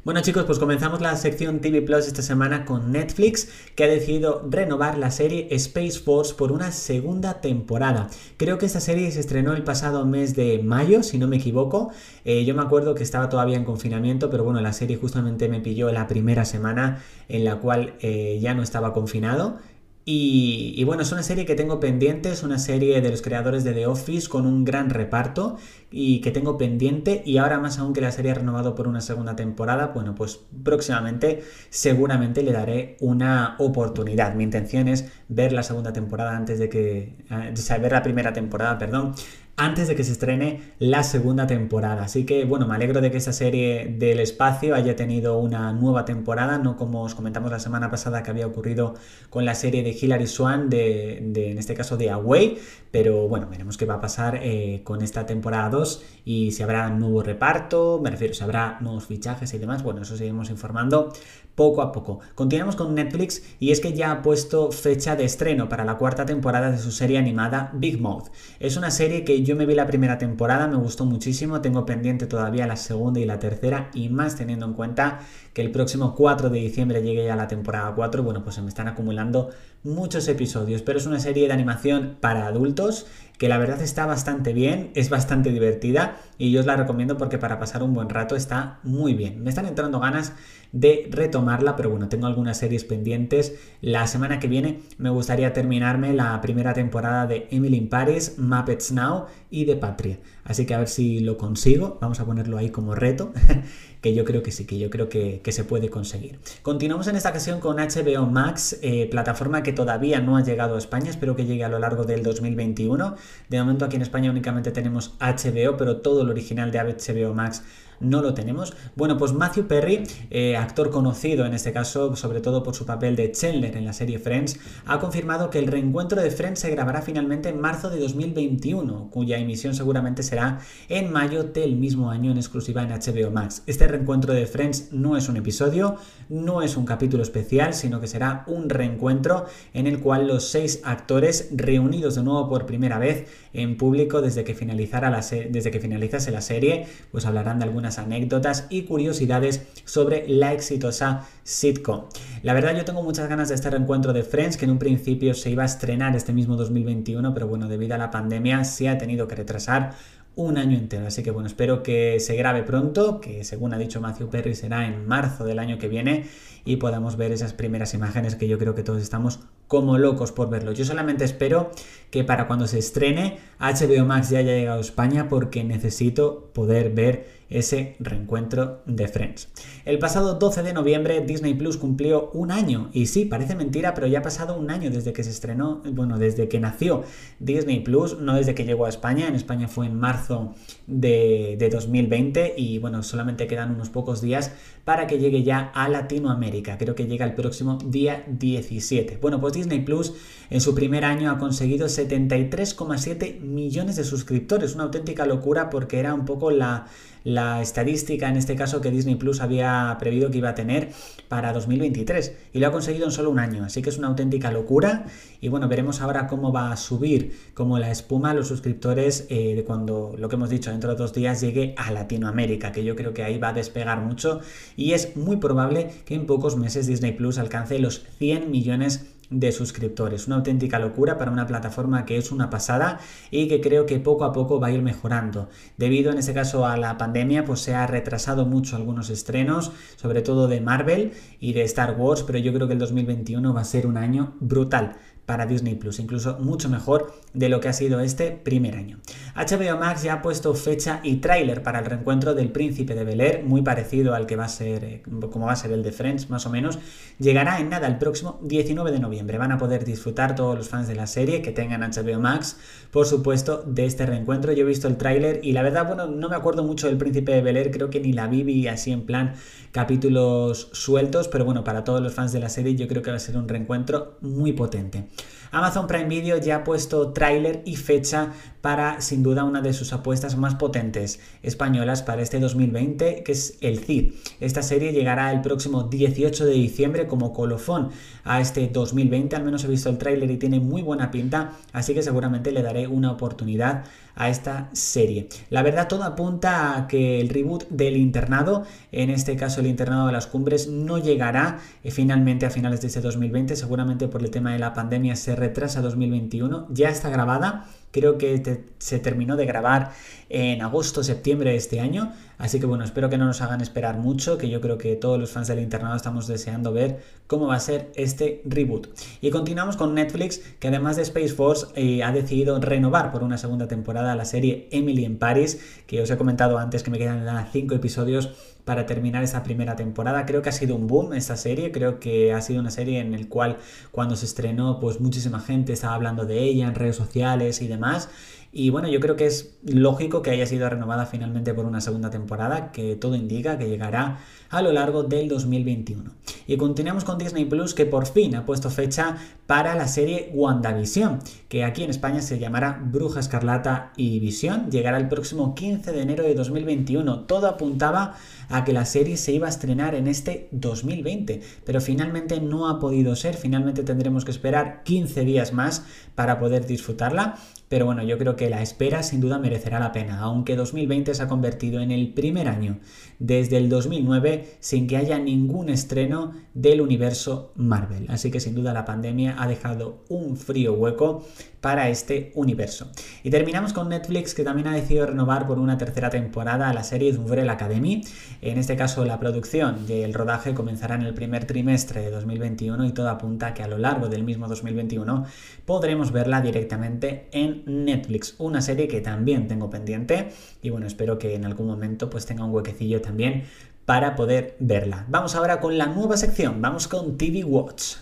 Bueno 0.02 0.22
chicos, 0.22 0.44
pues 0.44 0.58
comenzamos 0.58 1.02
la 1.02 1.14
sección 1.14 1.60
TV 1.60 1.82
Plus 1.82 2.06
esta 2.06 2.22
semana 2.22 2.64
con 2.64 2.90
Netflix, 2.90 3.50
que 3.74 3.84
ha 3.84 3.86
decidido 3.86 4.42
renovar 4.48 4.96
la 4.96 5.10
serie 5.10 5.46
Space 5.50 6.00
Force 6.00 6.32
por 6.32 6.52
una 6.52 6.72
segunda 6.72 7.42
temporada. 7.42 8.08
Creo 8.38 8.56
que 8.56 8.64
esta 8.64 8.80
serie 8.80 9.10
se 9.10 9.20
estrenó 9.20 9.52
el 9.52 9.62
pasado 9.62 10.06
mes 10.06 10.34
de 10.34 10.62
mayo, 10.62 11.02
si 11.02 11.18
no 11.18 11.28
me 11.28 11.36
equivoco. 11.36 11.90
Eh, 12.24 12.46
yo 12.46 12.54
me 12.54 12.62
acuerdo 12.62 12.94
que 12.94 13.02
estaba 13.02 13.28
todavía 13.28 13.58
en 13.58 13.66
confinamiento, 13.66 14.30
pero 14.30 14.42
bueno, 14.42 14.62
la 14.62 14.72
serie 14.72 14.96
justamente 14.96 15.50
me 15.50 15.60
pilló 15.60 15.92
la 15.92 16.08
primera 16.08 16.46
semana 16.46 17.02
en 17.28 17.44
la 17.44 17.56
cual 17.56 17.92
eh, 18.00 18.38
ya 18.40 18.54
no 18.54 18.62
estaba 18.62 18.94
confinado. 18.94 19.58
Y, 20.04 20.82
bueno, 20.84 21.02
es 21.02 21.12
una 21.12 21.22
serie 21.22 21.44
que 21.44 21.54
tengo 21.54 21.78
pendiente, 21.78 22.30
es 22.30 22.42
una 22.42 22.58
serie 22.58 23.00
de 23.00 23.10
los 23.10 23.22
creadores 23.22 23.64
de 23.64 23.74
The 23.74 23.86
Office 23.86 24.28
con 24.28 24.46
un 24.46 24.64
gran 24.64 24.90
reparto 24.90 25.56
y 25.90 26.20
que 26.20 26.30
tengo 26.30 26.56
pendiente 26.56 27.22
y 27.24 27.36
ahora 27.36 27.60
más 27.60 27.78
aún 27.78 27.92
que 27.92 28.00
la 28.00 28.10
serie 28.10 28.30
ha 28.30 28.34
renovado 28.34 28.74
por 28.74 28.88
una 28.88 29.02
segunda 29.02 29.36
temporada, 29.36 29.88
bueno, 29.88 30.14
pues 30.14 30.40
próximamente 30.64 31.42
seguramente 31.68 32.42
le 32.42 32.52
daré 32.52 32.96
una 33.00 33.56
oportunidad. 33.58 34.34
Mi 34.34 34.44
intención 34.44 34.88
es 34.88 35.06
ver 35.28 35.52
la 35.52 35.62
segunda 35.62 35.92
temporada 35.92 36.36
antes 36.36 36.58
de 36.58 36.68
que, 36.68 37.16
eh, 37.30 37.52
o 37.52 37.56
sea, 37.56 37.78
ver 37.78 37.92
la 37.92 38.02
primera 38.02 38.32
temporada, 38.32 38.78
perdón, 38.78 39.14
antes 39.60 39.88
de 39.88 39.94
que 39.94 40.04
se 40.04 40.12
estrene 40.12 40.72
la 40.78 41.02
segunda 41.02 41.46
temporada. 41.46 42.04
Así 42.04 42.24
que 42.24 42.46
bueno, 42.46 42.66
me 42.66 42.74
alegro 42.74 43.02
de 43.02 43.10
que 43.10 43.18
esta 43.18 43.34
serie 43.34 43.94
del 43.98 44.18
espacio 44.18 44.74
haya 44.74 44.96
tenido 44.96 45.38
una 45.38 45.70
nueva 45.74 46.06
temporada, 46.06 46.56
no 46.56 46.78
como 46.78 47.02
os 47.02 47.14
comentamos 47.14 47.50
la 47.50 47.58
semana 47.58 47.90
pasada 47.90 48.22
que 48.22 48.30
había 48.30 48.46
ocurrido 48.46 48.94
con 49.28 49.44
la 49.44 49.54
serie 49.54 49.82
de 49.82 49.90
Hilary 49.90 50.26
Swan, 50.26 50.70
de, 50.70 51.18
en 51.18 51.58
este 51.58 51.74
caso 51.74 51.98
de 51.98 52.08
Away, 52.08 52.56
pero 52.90 53.28
bueno, 53.28 53.48
veremos 53.50 53.76
qué 53.76 53.84
va 53.84 53.96
a 53.96 54.00
pasar 54.00 54.40
eh, 54.42 54.80
con 54.82 55.02
esta 55.02 55.26
temporada 55.26 55.68
2 55.68 56.04
y 56.24 56.52
si 56.52 56.62
habrá 56.62 56.88
nuevo 56.88 57.22
reparto, 57.22 58.00
me 58.02 58.08
refiero, 58.08 58.32
si 58.32 58.42
habrá 58.42 58.78
nuevos 58.80 59.04
fichajes 59.04 59.52
y 59.52 59.58
demás, 59.58 59.82
bueno, 59.82 60.00
eso 60.00 60.16
seguimos 60.16 60.48
informando 60.48 61.12
poco 61.54 61.82
a 61.82 61.92
poco. 61.92 62.20
Continuamos 62.34 62.74
con 62.74 62.94
Netflix 62.94 63.42
y 63.58 63.70
es 63.70 63.80
que 63.80 63.92
ya 63.92 64.12
ha 64.12 64.22
puesto 64.22 64.72
fecha 64.72 65.14
de 65.14 65.24
estreno 65.24 65.68
para 65.68 65.84
la 65.84 65.98
cuarta 65.98 66.24
temporada 66.24 66.70
de 66.70 66.78
su 66.78 66.90
serie 66.90 67.18
animada 67.18 67.70
Big 67.74 68.00
Mouth. 68.00 68.28
Es 68.60 68.78
una 68.78 68.90
serie 68.90 69.24
que 69.24 69.42
yo 69.42 69.49
me 69.56 69.66
vi 69.66 69.74
la 69.74 69.86
primera 69.86 70.18
temporada, 70.18 70.66
me 70.66 70.76
gustó 70.76 71.04
muchísimo, 71.04 71.60
tengo 71.60 71.86
pendiente 71.86 72.26
todavía 72.26 72.66
la 72.66 72.76
segunda 72.76 73.20
y 73.20 73.24
la 73.24 73.38
tercera 73.38 73.90
y 73.94 74.08
más 74.08 74.36
teniendo 74.36 74.66
en 74.66 74.74
cuenta 74.74 75.20
que 75.52 75.62
el 75.62 75.70
próximo 75.70 76.14
4 76.14 76.50
de 76.50 76.58
diciembre 76.58 77.02
llegue 77.02 77.24
ya 77.24 77.36
la 77.36 77.48
temporada 77.48 77.92
4, 77.94 78.22
bueno, 78.22 78.42
pues 78.42 78.56
se 78.56 78.62
me 78.62 78.68
están 78.68 78.88
acumulando 78.88 79.50
muchos 79.82 80.28
episodios, 80.28 80.82
pero 80.82 80.98
es 80.98 81.06
una 81.06 81.20
serie 81.20 81.46
de 81.46 81.52
animación 81.52 82.16
para 82.20 82.46
adultos 82.46 83.06
que 83.38 83.48
la 83.48 83.56
verdad 83.56 83.80
está 83.80 84.04
bastante 84.04 84.52
bien, 84.52 84.90
es 84.94 85.08
bastante 85.08 85.50
divertida 85.50 86.18
y 86.36 86.50
yo 86.52 86.60
os 86.60 86.66
la 86.66 86.76
recomiendo 86.76 87.16
porque 87.16 87.38
para 87.38 87.58
pasar 87.58 87.82
un 87.82 87.94
buen 87.94 88.10
rato 88.10 88.36
está 88.36 88.80
muy 88.82 89.14
bien. 89.14 89.42
Me 89.42 89.48
están 89.48 89.64
entrando 89.64 89.98
ganas 89.98 90.34
de 90.72 91.08
retomarla, 91.10 91.76
pero 91.76 91.90
bueno, 91.90 92.08
tengo 92.08 92.26
algunas 92.26 92.58
series 92.58 92.84
pendientes. 92.84 93.54
La 93.80 94.06
semana 94.06 94.38
que 94.38 94.48
viene 94.48 94.80
me 94.98 95.10
gustaría 95.10 95.52
terminarme 95.52 96.12
la 96.14 96.40
primera 96.40 96.74
temporada 96.74 97.26
de 97.26 97.48
Emily 97.50 97.76
in 97.76 97.88
Paris, 97.88 98.36
Muppets 98.38 98.92
Now 98.92 99.26
y 99.50 99.64
de 99.64 99.76
Patria. 99.76 100.18
Así 100.44 100.66
que 100.66 100.74
a 100.74 100.78
ver 100.78 100.88
si 100.88 101.20
lo 101.20 101.36
consigo, 101.36 101.98
vamos 102.00 102.20
a 102.20 102.24
ponerlo 102.24 102.56
ahí 102.56 102.70
como 102.70 102.94
reto, 102.94 103.32
que 104.00 104.14
yo 104.14 104.24
creo 104.24 104.42
que 104.42 104.52
sí, 104.52 104.64
que 104.64 104.78
yo 104.78 104.90
creo 104.90 105.08
que, 105.08 105.40
se 105.50 105.64
puede 105.64 105.90
conseguir. 105.90 106.38
Continuamos 106.62 107.08
en 107.08 107.16
esta 107.16 107.30
ocasión 107.30 107.58
con 107.58 107.76
HBO 107.76 108.26
Max, 108.26 108.78
eh, 108.82 109.08
plataforma 109.10 109.64
que 109.64 109.72
todavía 109.72 110.20
no 110.20 110.36
ha 110.36 110.44
llegado 110.44 110.76
a 110.76 110.78
España, 110.78 111.10
espero 111.10 111.34
que 111.34 111.44
llegue 111.44 111.64
a 111.64 111.68
lo 111.68 111.80
largo 111.80 112.04
del 112.04 112.22
2021. 112.22 113.16
De 113.48 113.58
momento 113.58 113.84
aquí 113.84 113.96
en 113.96 114.02
España 114.02 114.30
únicamente 114.30 114.70
tenemos 114.70 115.14
HBO, 115.18 115.76
pero 115.76 115.98
todo 115.98 116.24
lo 116.24 116.30
original 116.30 116.70
de 116.70 116.78
HBO 116.78 117.34
Max 117.34 117.64
no 118.00 118.22
lo 118.22 118.34
tenemos. 118.34 118.74
Bueno, 118.96 119.16
pues 119.16 119.32
Matthew 119.32 119.66
Perry, 119.66 120.02
eh, 120.30 120.56
actor 120.56 120.90
conocido 120.90 121.46
en 121.46 121.54
este 121.54 121.72
caso, 121.72 122.16
sobre 122.16 122.40
todo 122.40 122.62
por 122.62 122.74
su 122.74 122.86
papel 122.86 123.16
de 123.16 123.30
Chandler 123.32 123.76
en 123.76 123.84
la 123.84 123.92
serie 123.92 124.18
Friends, 124.18 124.58
ha 124.86 124.98
confirmado 124.98 125.50
que 125.50 125.58
el 125.58 125.66
reencuentro 125.66 126.20
de 126.20 126.30
Friends 126.30 126.60
se 126.60 126.70
grabará 126.70 127.02
finalmente 127.02 127.48
en 127.48 127.60
marzo 127.60 127.90
de 127.90 128.00
2021, 128.00 129.10
cuya 129.10 129.38
emisión 129.38 129.74
seguramente 129.74 130.22
será 130.22 130.58
en 130.88 131.12
mayo 131.12 131.44
del 131.44 131.76
mismo 131.76 132.10
año 132.10 132.30
en 132.30 132.38
exclusiva 132.38 132.82
en 132.82 132.90
HBO 132.90 133.30
Max. 133.30 133.62
Este 133.66 133.86
reencuentro 133.86 134.32
de 134.32 134.46
Friends 134.46 134.92
no 134.92 135.16
es 135.16 135.28
un 135.28 135.36
episodio, 135.36 135.96
no 136.28 136.62
es 136.62 136.76
un 136.76 136.84
capítulo 136.84 137.22
especial, 137.22 137.74
sino 137.74 138.00
que 138.00 138.06
será 138.06 138.44
un 138.46 138.70
reencuentro 138.70 139.46
en 139.74 139.86
el 139.86 140.00
cual 140.00 140.26
los 140.26 140.48
seis 140.48 140.80
actores 140.84 141.48
reunidos 141.52 142.14
de 142.14 142.22
nuevo 142.22 142.48
por 142.48 142.66
primera 142.66 142.98
vez 142.98 143.26
en 143.52 143.76
público 143.76 144.22
desde 144.22 144.44
que 144.44 144.54
finalizara 144.54 145.10
la 145.10 145.20
desde 145.20 145.70
que 145.70 145.80
finalizase 145.80 146.30
la 146.30 146.40
serie, 146.40 146.86
pues 147.10 147.26
hablarán 147.26 147.58
de 147.58 147.64
algunas 147.64 147.89
anécdotas 147.98 148.66
y 148.70 148.82
curiosidades 148.82 149.66
sobre 149.84 150.28
la 150.28 150.52
exitosa 150.52 151.26
sitcom. 151.42 152.04
La 152.42 152.54
verdad 152.54 152.76
yo 152.76 152.84
tengo 152.84 153.02
muchas 153.02 153.28
ganas 153.28 153.48
de 153.48 153.54
este 153.54 153.70
reencuentro 153.70 154.12
de 154.12 154.22
Friends, 154.22 154.56
que 154.56 154.64
en 154.64 154.70
un 154.72 154.78
principio 154.78 155.34
se 155.34 155.50
iba 155.50 155.62
a 155.62 155.66
estrenar 155.66 156.14
este 156.14 156.32
mismo 156.32 156.56
2021, 156.56 157.34
pero 157.34 157.46
bueno, 157.46 157.68
debido 157.68 157.94
a 157.94 157.98
la 157.98 158.10
pandemia 158.10 158.64
se 158.64 158.88
ha 158.88 158.98
tenido 158.98 159.26
que 159.26 159.34
retrasar 159.34 159.94
un 160.36 160.58
año 160.58 160.78
entero. 160.78 161.06
Así 161.06 161.22
que 161.22 161.30
bueno, 161.30 161.48
espero 161.48 161.82
que 161.82 162.18
se 162.20 162.36
grabe 162.36 162.62
pronto, 162.62 163.20
que 163.20 163.44
según 163.44 163.74
ha 163.74 163.78
dicho 163.78 164.00
Matthew 164.00 164.30
Perry 164.30 164.54
será 164.54 164.86
en 164.86 165.06
marzo 165.06 165.44
del 165.44 165.58
año 165.58 165.78
que 165.78 165.88
viene 165.88 166.24
y 166.64 166.76
podamos 166.76 167.16
ver 167.16 167.32
esas 167.32 167.52
primeras 167.52 167.94
imágenes 167.94 168.36
que 168.36 168.48
yo 168.48 168.58
creo 168.58 168.74
que 168.74 168.82
todos 168.82 169.02
estamos 169.02 169.40
como 169.68 169.98
locos 169.98 170.32
por 170.32 170.50
verlo. 170.50 170.72
Yo 170.72 170.84
solamente 170.84 171.24
espero 171.24 171.70
que 172.10 172.24
para 172.24 172.48
cuando 172.48 172.66
se 172.66 172.78
estrene 172.78 173.38
HBO 173.60 174.04
Max 174.04 174.30
ya 174.30 174.40
haya 174.40 174.52
llegado 174.52 174.78
a 174.78 174.80
España 174.80 175.28
porque 175.28 175.62
necesito 175.62 176.50
poder 176.52 176.90
ver 176.90 177.40
ese 177.50 177.96
reencuentro 177.98 178.80
de 178.86 179.08
Friends. 179.08 179.48
El 179.84 179.98
pasado 179.98 180.34
12 180.34 180.62
de 180.62 180.72
noviembre 180.72 181.20
Disney 181.20 181.54
Plus 181.54 181.76
cumplió 181.76 182.30
un 182.32 182.52
año 182.52 182.90
y 182.92 183.06
sí, 183.06 183.24
parece 183.24 183.56
mentira, 183.56 183.92
pero 183.92 184.06
ya 184.06 184.20
ha 184.20 184.22
pasado 184.22 184.56
un 184.56 184.70
año 184.70 184.90
desde 184.90 185.12
que 185.12 185.24
se 185.24 185.30
estrenó, 185.30 185.82
bueno, 185.92 186.18
desde 186.18 186.48
que 186.48 186.60
nació 186.60 187.02
Disney 187.40 187.80
Plus, 187.80 188.18
no 188.18 188.36
desde 188.36 188.54
que 188.54 188.64
llegó 188.64 188.86
a 188.86 188.88
España, 188.88 189.26
en 189.26 189.34
España 189.34 189.66
fue 189.66 189.86
en 189.86 189.96
marzo 189.96 190.54
de, 190.86 191.56
de 191.58 191.70
2020 191.70 192.54
y 192.56 192.78
bueno, 192.78 193.02
solamente 193.02 193.48
quedan 193.48 193.72
unos 193.72 193.90
pocos 193.90 194.20
días 194.20 194.52
para 194.90 195.06
que 195.06 195.20
llegue 195.20 195.44
ya 195.44 195.70
a 195.72 195.88
Latinoamérica, 195.88 196.76
creo 196.76 196.96
que 196.96 197.06
llega 197.06 197.24
el 197.24 197.34
próximo 197.34 197.78
día 197.84 198.24
17. 198.26 199.18
Bueno, 199.22 199.40
pues 199.40 199.52
Disney 199.52 199.84
Plus 199.84 200.14
en 200.50 200.60
su 200.60 200.74
primer 200.74 201.04
año 201.04 201.30
ha 201.30 201.38
conseguido 201.38 201.86
73,7 201.86 203.38
millones 203.38 203.94
de 203.94 204.02
suscriptores, 204.02 204.74
una 204.74 204.82
auténtica 204.82 205.26
locura 205.26 205.70
porque 205.70 206.00
era 206.00 206.12
un 206.12 206.24
poco 206.24 206.50
la 206.50 206.88
la 207.24 207.60
estadística 207.62 208.28
en 208.28 208.36
este 208.36 208.56
caso 208.56 208.80
que 208.80 208.90
Disney 208.90 209.16
Plus 209.16 209.40
había 209.40 209.96
previsto 209.98 210.30
que 210.30 210.38
iba 210.38 210.50
a 210.50 210.54
tener 210.54 210.90
para 211.28 211.52
2023 211.52 212.34
y 212.52 212.58
lo 212.58 212.66
ha 212.66 212.72
conseguido 212.72 213.06
en 213.06 213.12
solo 213.12 213.30
un 213.30 213.38
año, 213.38 213.64
así 213.64 213.82
que 213.82 213.90
es 213.90 213.98
una 213.98 214.08
auténtica 214.08 214.50
locura. 214.50 215.06
Y 215.40 215.48
bueno, 215.48 215.68
veremos 215.68 216.00
ahora 216.00 216.26
cómo 216.26 216.52
va 216.52 216.72
a 216.72 216.76
subir 216.76 217.34
como 217.54 217.78
la 217.78 217.90
espuma 217.90 218.34
los 218.34 218.48
suscriptores 218.48 219.26
eh, 219.30 219.54
de 219.54 219.64
cuando 219.64 220.14
lo 220.18 220.28
que 220.28 220.36
hemos 220.36 220.50
dicho 220.50 220.70
dentro 220.70 220.90
de 220.90 220.96
dos 220.96 221.12
días 221.12 221.40
llegue 221.40 221.74
a 221.76 221.90
Latinoamérica, 221.90 222.72
que 222.72 222.84
yo 222.84 222.96
creo 222.96 223.14
que 223.14 223.22
ahí 223.22 223.38
va 223.38 223.48
a 223.48 223.52
despegar 223.52 224.00
mucho. 224.00 224.40
Y 224.76 224.92
es 224.92 225.16
muy 225.16 225.36
probable 225.36 225.90
que 226.04 226.14
en 226.14 226.26
pocos 226.26 226.56
meses 226.56 226.86
Disney 226.86 227.12
Plus 227.12 227.38
alcance 227.38 227.78
los 227.78 228.04
100 228.18 228.50
millones 228.50 229.00
de 229.00 229.19
suscriptores. 229.52 230.26
Una 230.26 230.36
auténtica 230.36 230.78
locura 230.78 231.18
para 231.18 231.30
una 231.30 231.46
plataforma 231.46 232.04
que 232.04 232.16
es 232.16 232.32
una 232.32 232.50
pasada 232.50 233.00
y 233.30 233.48
que 233.48 233.60
creo 233.60 233.86
que 233.86 233.98
poco 234.00 234.24
a 234.24 234.32
poco 234.32 234.60
va 234.60 234.68
a 234.68 234.72
ir 234.72 234.82
mejorando. 234.82 235.48
Debido 235.76 236.10
en 236.12 236.18
este 236.18 236.34
caso 236.34 236.66
a 236.66 236.76
la 236.76 236.98
pandemia, 236.98 237.44
pues 237.44 237.60
se 237.60 237.74
ha 237.74 237.86
retrasado 237.86 238.46
mucho 238.46 238.76
algunos 238.76 239.10
estrenos, 239.10 239.72
sobre 239.96 240.22
todo 240.22 240.48
de 240.48 240.60
Marvel 240.60 241.12
y 241.38 241.52
de 241.52 241.62
Star 241.62 241.96
Wars, 241.98 242.22
pero 242.22 242.38
yo 242.38 242.52
creo 242.52 242.66
que 242.66 242.74
el 242.74 242.78
2021 242.78 243.54
va 243.54 243.60
a 243.60 243.64
ser 243.64 243.86
un 243.86 243.96
año 243.96 244.34
brutal 244.40 244.96
para 245.30 245.46
Disney 245.46 245.76
Plus, 245.76 246.00
incluso 246.00 246.38
mucho 246.40 246.68
mejor 246.68 247.12
de 247.34 247.48
lo 247.48 247.60
que 247.60 247.68
ha 247.68 247.72
sido 247.72 248.00
este 248.00 248.32
primer 248.32 248.74
año. 248.74 248.98
HBO 249.36 249.78
Max 249.78 250.02
ya 250.02 250.14
ha 250.14 250.22
puesto 250.22 250.52
fecha 250.54 250.98
y 251.04 251.18
tráiler 251.18 251.62
para 251.62 251.78
el 251.78 251.84
reencuentro 251.84 252.34
del 252.34 252.50
Príncipe 252.50 252.96
de 252.96 253.04
Bel 253.04 253.20
Air, 253.20 253.44
muy 253.44 253.62
parecido 253.62 254.16
al 254.16 254.26
que 254.26 254.34
va 254.34 254.46
a 254.46 254.48
ser, 254.48 254.82
eh, 254.82 255.02
como 255.30 255.46
va 255.46 255.52
a 255.52 255.56
ser 255.56 255.70
el 255.70 255.84
de 255.84 255.92
Friends, 255.92 256.30
más 256.30 256.46
o 256.46 256.50
menos. 256.50 256.80
Llegará 257.20 257.60
en 257.60 257.68
nada 257.68 257.86
el 257.86 257.98
próximo 257.98 258.40
19 258.42 258.90
de 258.90 258.98
noviembre. 258.98 259.38
Van 259.38 259.52
a 259.52 259.58
poder 259.58 259.84
disfrutar 259.84 260.34
todos 260.34 260.58
los 260.58 260.68
fans 260.68 260.88
de 260.88 260.96
la 260.96 261.06
serie 261.06 261.42
que 261.42 261.52
tengan 261.52 261.82
HBO 261.82 262.18
Max, 262.18 262.56
por 262.90 263.06
supuesto, 263.06 263.62
de 263.64 263.84
este 263.86 264.06
reencuentro. 264.06 264.50
Yo 264.50 264.64
he 264.64 264.66
visto 264.66 264.88
el 264.88 264.96
tráiler 264.96 265.38
y 265.44 265.52
la 265.52 265.62
verdad, 265.62 265.86
bueno, 265.86 266.08
no 266.08 266.28
me 266.28 266.34
acuerdo 266.34 266.64
mucho 266.64 266.88
del 266.88 266.96
Príncipe 266.96 267.30
de 267.30 267.40
Bel 267.40 267.56
Air, 267.56 267.70
creo 267.70 267.88
que 267.88 268.00
ni 268.00 268.12
la 268.12 268.26
vi 268.26 268.66
así 268.66 268.90
en 268.90 269.06
plan 269.06 269.34
capítulos 269.70 270.70
sueltos, 270.72 271.28
pero 271.28 271.44
bueno, 271.44 271.62
para 271.62 271.84
todos 271.84 272.00
los 272.00 272.12
fans 272.12 272.32
de 272.32 272.40
la 272.40 272.48
serie 272.48 272.74
yo 272.74 272.88
creo 272.88 273.02
que 273.02 273.10
va 273.10 273.16
a 273.16 273.20
ser 273.20 273.36
un 273.36 273.48
reencuentro 273.48 274.16
muy 274.20 274.52
potente. 274.52 275.04
Amazon 275.52 275.86
Prime 275.86 276.08
Video 276.08 276.38
ya 276.38 276.56
ha 276.56 276.64
puesto 276.64 277.12
tráiler 277.12 277.62
y 277.64 277.76
fecha 277.76 278.32
para 278.60 279.00
sin 279.00 279.22
duda 279.22 279.44
una 279.44 279.62
de 279.62 279.72
sus 279.72 279.92
apuestas 279.92 280.36
más 280.36 280.54
potentes 280.54 281.20
españolas 281.42 282.02
para 282.02 282.22
este 282.22 282.40
2020, 282.40 283.22
que 283.22 283.32
es 283.32 283.56
El 283.60 283.78
Cid. 283.78 284.12
Esta 284.40 284.62
serie 284.62 284.92
llegará 284.92 285.32
el 285.32 285.40
próximo 285.40 285.84
18 285.84 286.44
de 286.44 286.52
diciembre 286.52 287.06
como 287.06 287.32
colofón 287.32 287.90
a 288.24 288.40
este 288.40 288.68
2020, 288.68 289.36
al 289.36 289.44
menos 289.44 289.64
he 289.64 289.68
visto 289.68 289.88
el 289.88 289.98
tráiler 289.98 290.30
y 290.30 290.36
tiene 290.36 290.60
muy 290.60 290.82
buena 290.82 291.10
pinta, 291.10 291.52
así 291.72 291.94
que 291.94 292.02
seguramente 292.02 292.52
le 292.52 292.62
daré 292.62 292.86
una 292.86 293.12
oportunidad 293.12 293.84
a 294.14 294.28
esta 294.28 294.68
serie. 294.72 295.28
La 295.48 295.62
verdad 295.62 295.88
todo 295.88 296.04
apunta 296.04 296.76
a 296.76 296.86
que 296.86 297.20
el 297.20 297.28
reboot 297.30 297.68
del 297.70 297.96
internado, 297.96 298.64
en 298.92 299.08
este 299.08 299.36
caso 299.36 299.60
el 299.60 299.66
internado 299.66 300.06
de 300.06 300.12
las 300.12 300.26
cumbres, 300.26 300.68
no 300.68 300.98
llegará 300.98 301.58
eh, 301.82 301.90
finalmente 301.90 302.46
a 302.46 302.50
finales 302.50 302.80
de 302.82 302.88
este 302.88 303.00
2020, 303.00 303.56
seguramente 303.56 304.08
por 304.08 304.22
el 304.22 304.30
tema 304.30 304.52
de 304.52 304.58
la 304.58 304.74
pandemia 304.74 305.16
se 305.16 305.36
retrasa 305.36 305.80
2021, 305.80 306.66
ya 306.70 306.90
está 306.90 307.08
grabada 307.08 307.66
Creo 307.90 308.18
que 308.18 308.62
se 308.78 308.98
terminó 308.98 309.36
de 309.36 309.46
grabar 309.46 309.92
en 310.28 310.62
agosto, 310.62 311.02
septiembre 311.02 311.50
de 311.50 311.56
este 311.56 311.80
año. 311.80 312.12
Así 312.40 312.58
que 312.58 312.64
bueno, 312.64 312.84
espero 312.84 313.10
que 313.10 313.18
no 313.18 313.26
nos 313.26 313.42
hagan 313.42 313.60
esperar 313.60 313.98
mucho, 313.98 314.38
que 314.38 314.48
yo 314.48 314.62
creo 314.62 314.78
que 314.78 314.96
todos 314.96 315.20
los 315.20 315.30
fans 315.30 315.46
del 315.48 315.60
internado 315.60 315.94
estamos 315.94 316.26
deseando 316.26 316.72
ver 316.72 317.02
cómo 317.26 317.48
va 317.48 317.56
a 317.56 317.60
ser 317.60 317.92
este 317.94 318.40
reboot. 318.46 318.88
Y 319.20 319.30
continuamos 319.30 319.76
con 319.76 319.94
Netflix, 319.94 320.38
que 320.58 320.68
además 320.68 320.96
de 320.96 321.02
Space 321.02 321.34
Force 321.34 321.66
eh, 321.74 322.02
ha 322.02 322.12
decidido 322.12 322.58
renovar 322.58 323.12
por 323.12 323.22
una 323.22 323.36
segunda 323.36 323.68
temporada 323.68 324.16
la 324.16 324.24
serie 324.24 324.68
Emily 324.72 325.04
en 325.04 325.18
Paris, 325.18 325.82
que 325.86 326.00
os 326.00 326.10
he 326.10 326.16
comentado 326.16 326.58
antes 326.58 326.82
que 326.82 326.90
me 326.90 326.96
quedan 326.98 327.46
5 327.52 327.74
episodios 327.74 328.30
para 328.64 328.86
terminar 328.86 329.22
esa 329.22 329.42
primera 329.42 329.76
temporada. 329.76 330.24
Creo 330.26 330.42
que 330.42 330.48
ha 330.48 330.52
sido 330.52 330.76
un 330.76 330.86
boom 330.86 331.12
esta 331.12 331.36
serie, 331.36 331.72
creo 331.72 332.00
que 332.00 332.32
ha 332.32 332.40
sido 332.40 332.60
una 332.60 332.70
serie 332.70 333.00
en 333.00 333.14
el 333.14 333.28
cual 333.28 333.58
cuando 333.90 334.16
se 334.16 334.26
estrenó 334.26 334.80
pues 334.80 335.00
muchísima 335.00 335.40
gente 335.40 335.72
estaba 335.72 335.94
hablando 335.94 336.24
de 336.24 336.38
ella 336.38 336.68
en 336.68 336.74
redes 336.74 336.96
sociales 336.96 337.62
y 337.62 337.68
demás. 337.68 338.08
Y 338.52 338.70
bueno, 338.70 338.88
yo 338.88 338.98
creo 338.98 339.14
que 339.16 339.26
es 339.26 339.58
lógico 339.62 340.22
que 340.22 340.30
haya 340.30 340.46
sido 340.46 340.68
renovada 340.68 341.06
finalmente 341.06 341.54
por 341.54 341.66
una 341.66 341.80
segunda 341.80 342.10
temporada, 342.10 342.72
que 342.72 342.96
todo 342.96 343.14
indica 343.14 343.58
que 343.58 343.68
llegará 343.68 344.18
a 344.50 344.62
lo 344.62 344.72
largo 344.72 345.04
del 345.04 345.28
2021. 345.28 346.10
Y 346.46 346.56
continuamos 346.56 347.04
con 347.04 347.16
Disney 347.16 347.44
Plus, 347.44 347.74
que 347.74 347.86
por 347.86 348.06
fin 348.06 348.34
ha 348.34 348.44
puesto 348.44 348.70
fecha 348.70 349.16
para 349.46 349.76
la 349.76 349.86
serie 349.86 350.30
WandaVision, 350.34 351.20
que 351.48 351.62
aquí 351.62 351.84
en 351.84 351.90
España 351.90 352.20
se 352.22 352.40
llamará 352.40 352.82
Bruja 352.84 353.20
Escarlata 353.20 353.92
y 353.96 354.18
Visión. 354.18 354.68
Llegará 354.70 354.96
el 354.96 355.08
próximo 355.08 355.54
15 355.54 355.92
de 355.92 356.02
enero 356.02 356.24
de 356.24 356.34
2021. 356.34 357.20
Todo 357.20 357.46
apuntaba 357.46 358.16
a 358.48 358.64
que 358.64 358.72
la 358.72 358.84
serie 358.84 359.16
se 359.16 359.32
iba 359.32 359.46
a 359.46 359.50
estrenar 359.50 359.94
en 359.94 360.08
este 360.08 360.48
2020, 360.50 361.40
pero 361.64 361.80
finalmente 361.80 362.40
no 362.40 362.68
ha 362.68 362.80
podido 362.80 363.14
ser. 363.14 363.36
Finalmente 363.36 363.84
tendremos 363.84 364.24
que 364.24 364.32
esperar 364.32 364.82
15 364.82 365.24
días 365.24 365.52
más 365.52 365.84
para 366.16 366.40
poder 366.40 366.66
disfrutarla. 366.66 367.36
Pero 367.68 367.86
bueno, 367.86 368.02
yo 368.02 368.18
creo 368.18 368.34
que 368.34 368.50
la 368.50 368.62
espera 368.62 369.04
sin 369.04 369.20
duda 369.20 369.38
merecerá 369.38 369.78
la 369.78 369.92
pena, 369.92 370.18
aunque 370.18 370.56
2020 370.56 371.14
se 371.14 371.22
ha 371.22 371.28
convertido 371.28 371.80
en 371.80 371.92
el 371.92 372.12
primer 372.12 372.48
año 372.48 372.80
desde 373.20 373.58
el 373.58 373.68
2009 373.68 374.39
sin 374.60 374.86
que 374.86 374.96
haya 374.96 375.18
ningún 375.18 375.68
estreno 375.68 376.32
del 376.54 376.80
universo 376.80 377.52
Marvel. 377.56 378.06
Así 378.08 378.30
que 378.30 378.40
sin 378.40 378.54
duda 378.54 378.72
la 378.72 378.84
pandemia 378.84 379.36
ha 379.38 379.46
dejado 379.46 380.04
un 380.08 380.36
frío 380.36 380.74
hueco 380.74 381.24
para 381.60 381.90
este 381.90 382.32
universo. 382.34 382.90
Y 383.22 383.30
terminamos 383.30 383.72
con 383.72 383.88
Netflix 383.88 384.34
que 384.34 384.44
también 384.44 384.68
ha 384.68 384.74
decidido 384.74 385.06
renovar 385.06 385.46
por 385.46 385.58
una 385.58 385.76
tercera 385.76 386.08
temporada 386.10 386.72
la 386.72 386.84
serie 386.84 387.16
Umbrella 387.16 387.52
Academy. 387.52 388.02
En 388.40 388.58
este 388.58 388.76
caso 388.76 389.04
la 389.04 389.20
producción 389.20 389.86
del 389.86 390.14
rodaje 390.14 390.54
comenzará 390.54 390.94
en 390.94 391.02
el 391.02 391.14
primer 391.14 391.44
trimestre 391.44 392.00
de 392.02 392.10
2021 392.10 392.86
y 392.86 392.92
todo 392.92 393.10
apunta 393.10 393.48
a 393.48 393.54
que 393.54 393.62
a 393.62 393.68
lo 393.68 393.78
largo 393.78 394.08
del 394.08 394.24
mismo 394.24 394.48
2021 394.48 395.26
podremos 395.66 396.12
verla 396.12 396.40
directamente 396.40 397.28
en 397.32 397.62
Netflix. 397.84 398.34
Una 398.38 398.62
serie 398.62 398.88
que 398.88 399.00
también 399.00 399.48
tengo 399.48 399.68
pendiente 399.70 400.30
y 400.62 400.70
bueno, 400.70 400.86
espero 400.86 401.18
que 401.18 401.34
en 401.34 401.44
algún 401.44 401.66
momento 401.66 402.08
pues 402.08 402.26
tenga 402.26 402.44
un 402.44 402.52
huequecillo 402.52 403.02
también 403.02 403.44
para 403.84 404.16
poder 404.16 404.56
verla. 404.60 405.06
Vamos 405.08 405.34
ahora 405.34 405.60
con 405.60 405.78
la 405.78 405.86
nueva 405.86 406.16
sección, 406.16 406.60
vamos 406.60 406.88
con 406.88 407.16
TV 407.16 407.44
Watch. 407.44 407.96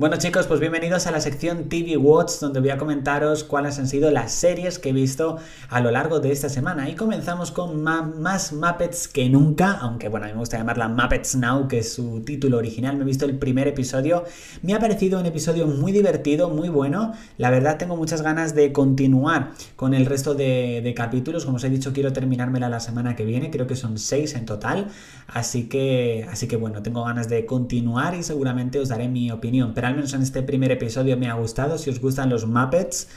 Bueno 0.00 0.16
chicos, 0.16 0.46
pues 0.46 0.60
bienvenidos 0.60 1.06
a 1.06 1.10
la 1.10 1.20
sección 1.20 1.68
TV 1.68 1.98
Watch 1.98 2.38
donde 2.40 2.60
voy 2.60 2.70
a 2.70 2.78
comentaros 2.78 3.44
cuáles 3.44 3.78
han 3.78 3.86
sido 3.86 4.10
las 4.10 4.32
series 4.32 4.78
que 4.78 4.88
he 4.88 4.92
visto 4.94 5.36
a 5.68 5.82
lo 5.82 5.90
largo 5.90 6.20
de 6.20 6.32
esta 6.32 6.48
semana. 6.48 6.88
Y 6.88 6.94
comenzamos 6.94 7.50
con 7.50 7.82
más 7.82 8.54
Muppets 8.54 9.08
que 9.08 9.28
nunca, 9.28 9.72
aunque 9.72 10.08
bueno, 10.08 10.24
a 10.24 10.28
mí 10.28 10.32
me 10.32 10.38
gusta 10.38 10.56
llamarla 10.56 10.88
Muppets 10.88 11.36
Now, 11.36 11.68
que 11.68 11.80
es 11.80 11.92
su 11.92 12.22
título 12.22 12.56
original. 12.56 12.96
Me 12.96 13.02
he 13.02 13.04
visto 13.04 13.26
el 13.26 13.36
primer 13.36 13.68
episodio, 13.68 14.24
me 14.62 14.72
ha 14.72 14.78
parecido 14.78 15.20
un 15.20 15.26
episodio 15.26 15.66
muy 15.66 15.92
divertido, 15.92 16.48
muy 16.48 16.70
bueno. 16.70 17.12
La 17.36 17.50
verdad 17.50 17.76
tengo 17.76 17.94
muchas 17.94 18.22
ganas 18.22 18.54
de 18.54 18.72
continuar 18.72 19.50
con 19.76 19.92
el 19.92 20.06
resto 20.06 20.34
de, 20.34 20.94
capítulos. 20.96 21.44
Como 21.44 21.58
os 21.58 21.64
he 21.64 21.68
dicho, 21.68 21.92
quiero 21.92 22.14
terminármela 22.14 22.70
la 22.70 22.80
semana 22.80 23.16
que 23.16 23.26
viene, 23.26 23.50
creo 23.50 23.66
que 23.66 23.76
son 23.76 23.98
seis 23.98 24.34
en 24.34 24.46
total. 24.46 24.86
Así 25.26 25.68
que, 25.68 26.26
así 26.32 26.48
que 26.48 26.56
bueno, 26.56 26.82
tengo 26.82 27.04
ganas 27.04 27.28
de 27.28 27.44
continuar 27.44 28.14
y 28.14 28.22
seguramente 28.22 28.78
os 28.78 28.88
daré 28.88 29.06
mi 29.06 29.30
opinión. 29.30 29.74
Al 29.90 29.96
menos 29.96 30.14
en 30.14 30.22
este 30.22 30.42
primer 30.42 30.70
episodio 30.70 31.16
me 31.16 31.28
ha 31.28 31.34
gustado. 31.34 31.76
Si 31.78 31.90
os 31.90 32.00
gustan 32.00 32.30
los 32.30 32.46
Muppets, 32.46 33.08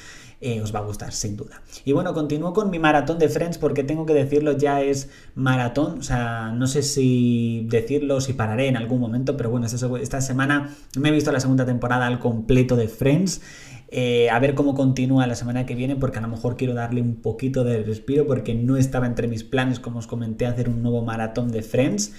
eh, 0.41 0.61
os 0.61 0.75
va 0.75 0.79
a 0.79 0.81
gustar, 0.81 1.13
sin 1.13 1.37
duda. 1.37 1.61
Y 1.85 1.93
bueno, 1.93 2.13
continúo 2.13 2.51
con 2.51 2.69
mi 2.69 2.77
maratón 2.77 3.17
de 3.17 3.29
Friends 3.29 3.57
porque 3.57 3.83
tengo 3.83 4.05
que 4.05 4.13
decirlo, 4.13 4.57
ya 4.57 4.81
es 4.81 5.09
maratón. 5.35 5.99
O 5.99 6.03
sea, 6.03 6.51
no 6.51 6.67
sé 6.67 6.83
si 6.83 7.65
decirlo, 7.69 8.19
si 8.19 8.33
pararé 8.33 8.67
en 8.67 8.75
algún 8.75 8.99
momento, 8.99 9.37
pero 9.37 9.49
bueno, 9.49 9.67
esta, 9.67 10.21
semana 10.21 10.75
me 10.97 11.09
he 11.09 11.11
visto 11.13 11.31
la 11.31 11.39
segunda 11.39 11.65
temporada 11.65 12.07
al 12.07 12.19
completo 12.19 12.75
de 12.75 12.89
Friends. 12.89 13.41
Eh, 13.87 14.29
a 14.31 14.39
ver 14.39 14.55
cómo 14.55 14.73
continúa 14.73 15.27
la 15.27 15.35
semana 15.35 15.65
que 15.65 15.75
viene, 15.75 15.95
porque 15.95 16.17
a 16.17 16.21
lo 16.21 16.27
mejor 16.27 16.57
quiero 16.57 16.73
darle 16.73 17.01
un 17.01 17.21
poquito 17.21 17.63
de 17.63 17.83
respiro, 17.83 18.27
porque 18.27 18.55
no 18.55 18.75
estaba 18.75 19.05
entre 19.05 19.27
mis 19.27 19.43
planes, 19.43 19.79
como 19.79 19.99
os 19.99 20.07
comenté, 20.07 20.47
hacer 20.47 20.67
un 20.67 20.81
nuevo 20.81 21.03
maratón 21.03 21.51
de 21.51 21.61
Friends. 21.61 22.11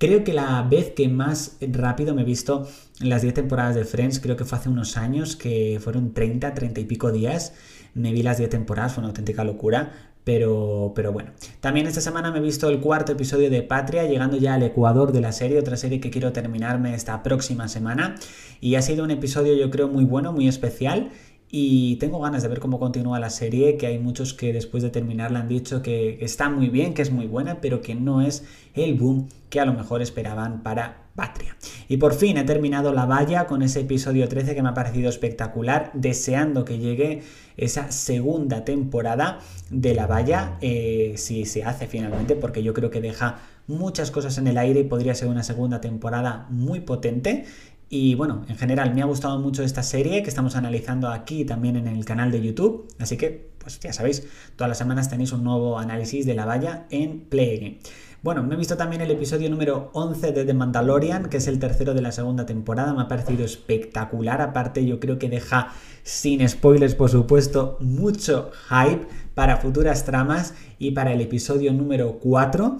Creo 0.00 0.24
que 0.24 0.32
la 0.32 0.62
vez 0.62 0.92
que 0.92 1.10
más 1.10 1.58
rápido 1.60 2.14
me 2.14 2.22
he 2.22 2.24
visto 2.24 2.66
las 3.00 3.20
10 3.20 3.34
temporadas 3.34 3.74
de 3.74 3.84
Friends, 3.84 4.18
creo 4.18 4.34
que 4.34 4.46
fue 4.46 4.56
hace 4.56 4.70
unos 4.70 4.96
años, 4.96 5.36
que 5.36 5.78
fueron 5.78 6.14
30, 6.14 6.54
30 6.54 6.80
y 6.80 6.84
pico 6.86 7.12
días. 7.12 7.52
Me 7.92 8.10
vi 8.10 8.22
las 8.22 8.38
10 8.38 8.48
temporadas, 8.48 8.94
fue 8.94 9.02
una 9.02 9.08
auténtica 9.08 9.44
locura. 9.44 9.92
Pero, 10.24 10.92
pero 10.94 11.12
bueno, 11.12 11.32
también 11.60 11.86
esta 11.86 12.00
semana 12.00 12.30
me 12.30 12.38
he 12.38 12.42
visto 12.42 12.70
el 12.70 12.80
cuarto 12.80 13.12
episodio 13.12 13.50
de 13.50 13.62
Patria, 13.62 14.04
llegando 14.04 14.38
ya 14.38 14.54
al 14.54 14.62
Ecuador 14.62 15.12
de 15.12 15.20
la 15.20 15.32
serie, 15.32 15.58
otra 15.58 15.76
serie 15.76 16.00
que 16.00 16.10
quiero 16.10 16.32
terminarme 16.32 16.94
esta 16.94 17.22
próxima 17.22 17.68
semana. 17.68 18.14
Y 18.58 18.76
ha 18.76 18.82
sido 18.82 19.04
un 19.04 19.10
episodio 19.10 19.54
yo 19.54 19.70
creo 19.70 19.88
muy 19.88 20.04
bueno, 20.04 20.32
muy 20.32 20.48
especial 20.48 21.10
y 21.50 21.96
tengo 21.96 22.20
ganas 22.20 22.42
de 22.42 22.48
ver 22.48 22.60
cómo 22.60 22.78
continúa 22.78 23.18
la 23.18 23.30
serie, 23.30 23.76
que 23.76 23.86
hay 23.88 23.98
muchos 23.98 24.34
que 24.34 24.52
después 24.52 24.82
de 24.82 24.90
terminarla 24.90 25.40
han 25.40 25.48
dicho 25.48 25.82
que 25.82 26.18
está 26.20 26.48
muy 26.48 26.68
bien, 26.68 26.94
que 26.94 27.02
es 27.02 27.10
muy 27.10 27.26
buena, 27.26 27.60
pero 27.60 27.82
que 27.82 27.94
no 27.96 28.20
es 28.20 28.44
el 28.74 28.94
boom 28.94 29.28
que 29.48 29.58
a 29.58 29.64
lo 29.64 29.72
mejor 29.72 30.00
esperaban 30.00 30.62
para 30.62 31.08
Patria. 31.16 31.56
Y 31.88 31.96
por 31.96 32.14
fin 32.14 32.38
he 32.38 32.44
terminado 32.44 32.92
La 32.92 33.04
Valla 33.04 33.46
con 33.46 33.62
ese 33.62 33.80
episodio 33.80 34.28
13 34.28 34.54
que 34.54 34.62
me 34.62 34.68
ha 34.68 34.74
parecido 34.74 35.08
espectacular, 35.08 35.90
deseando 35.92 36.64
que 36.64 36.78
llegue 36.78 37.22
esa 37.56 37.90
segunda 37.90 38.64
temporada 38.64 39.40
de 39.70 39.94
La 39.94 40.06
Valla, 40.06 40.56
eh, 40.60 41.14
si 41.16 41.46
se 41.46 41.64
hace 41.64 41.88
finalmente, 41.88 42.36
porque 42.36 42.62
yo 42.62 42.72
creo 42.74 42.90
que 42.90 43.00
deja 43.00 43.40
muchas 43.66 44.10
cosas 44.12 44.38
en 44.38 44.46
el 44.46 44.56
aire 44.56 44.80
y 44.80 44.84
podría 44.84 45.14
ser 45.14 45.28
una 45.28 45.42
segunda 45.42 45.80
temporada 45.80 46.46
muy 46.48 46.80
potente 46.80 47.44
y 47.92 48.14
bueno, 48.14 48.44
en 48.48 48.56
general 48.56 48.94
me 48.94 49.02
ha 49.02 49.04
gustado 49.04 49.40
mucho 49.40 49.64
esta 49.64 49.82
serie 49.82 50.22
que 50.22 50.28
estamos 50.28 50.54
analizando 50.54 51.08
aquí 51.08 51.44
también 51.44 51.74
en 51.74 51.88
el 51.88 52.04
canal 52.04 52.30
de 52.30 52.40
YouTube. 52.40 52.86
Así 53.00 53.16
que, 53.16 53.50
pues 53.58 53.80
ya 53.80 53.92
sabéis, 53.92 54.28
todas 54.54 54.68
las 54.68 54.78
semanas 54.78 55.10
tenéis 55.10 55.32
un 55.32 55.42
nuevo 55.42 55.76
análisis 55.76 56.24
de 56.24 56.34
la 56.34 56.44
valla 56.44 56.86
en 56.90 57.22
Play 57.22 57.80
Bueno, 58.22 58.44
me 58.44 58.54
he 58.54 58.56
visto 58.56 58.76
también 58.76 59.02
el 59.02 59.10
episodio 59.10 59.50
número 59.50 59.90
11 59.92 60.30
de 60.30 60.44
The 60.44 60.54
Mandalorian, 60.54 61.28
que 61.28 61.38
es 61.38 61.48
el 61.48 61.58
tercero 61.58 61.92
de 61.92 62.00
la 62.00 62.12
segunda 62.12 62.46
temporada. 62.46 62.94
Me 62.94 63.02
ha 63.02 63.08
parecido 63.08 63.44
espectacular. 63.44 64.40
Aparte, 64.40 64.86
yo 64.86 65.00
creo 65.00 65.18
que 65.18 65.28
deja, 65.28 65.72
sin 66.04 66.48
spoilers 66.48 66.94
por 66.94 67.10
supuesto, 67.10 67.76
mucho 67.80 68.52
hype 68.68 69.08
para 69.34 69.56
futuras 69.56 70.04
tramas 70.04 70.54
y 70.78 70.92
para 70.92 71.12
el 71.12 71.20
episodio 71.20 71.72
número 71.72 72.20
4. 72.20 72.78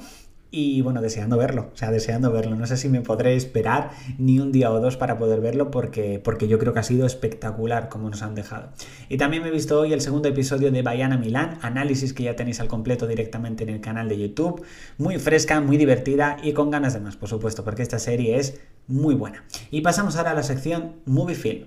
Y 0.53 0.83
bueno, 0.83 1.01
deseando 1.01 1.37
verlo, 1.37 1.71
o 1.73 1.77
sea, 1.77 1.93
deseando 1.93 2.33
verlo. 2.33 2.57
No 2.57 2.67
sé 2.67 2.77
si 2.77 2.89
me 2.89 3.03
podré 3.03 3.37
esperar 3.37 3.91
ni 4.19 4.41
un 4.41 4.51
día 4.51 4.73
o 4.73 4.81
dos 4.81 4.97
para 4.97 5.17
poder 5.17 5.41
verlo 5.41 5.71
porque, 5.71 6.21
porque 6.23 6.49
yo 6.49 6.59
creo 6.59 6.73
que 6.73 6.81
ha 6.81 6.85
sido 6.85 7.07
espectacular 7.07 7.89
como 7.89 8.11
nos 8.11 8.23
han 8.23 8.35
dejado. 8.35 8.71
Y 9.09 9.17
también 9.17 9.43
me 9.43 9.51
he 9.51 9.53
visto 9.53 9.79
hoy 9.79 9.93
el 9.93 10.01
segundo 10.01 10.29
episodio 10.29 10.73
de 10.73 10.83
Bayana 10.83 11.17
Milán, 11.19 11.59
análisis 11.63 12.13
que 12.13 12.25
ya 12.25 12.35
tenéis 12.35 12.59
al 12.59 12.67
completo 12.67 13.07
directamente 13.07 13.63
en 13.63 13.71
el 13.71 13.81
canal 13.81 14.09
de 14.09 14.19
YouTube. 14.19 14.65
Muy 14.99 15.19
fresca, 15.19 15.61
muy 15.61 15.77
divertida 15.77 16.37
y 16.43 16.53
con 16.53 16.71
ganas 16.71 16.95
de 16.95 17.01
más, 17.01 17.17
por 17.17 17.29
supuesto, 17.29 17.65
porque 17.65 17.83
esta 17.83 18.01
serie 18.01 18.37
es 18.37 18.61
muy 18.89 19.15
buena. 19.15 19.45
Y 19.71 19.83
pasamos 19.83 20.17
ahora 20.17 20.33
a 20.33 20.35
la 20.35 20.43
sección 20.43 20.97
Movie 21.07 21.37
Film. 21.37 21.67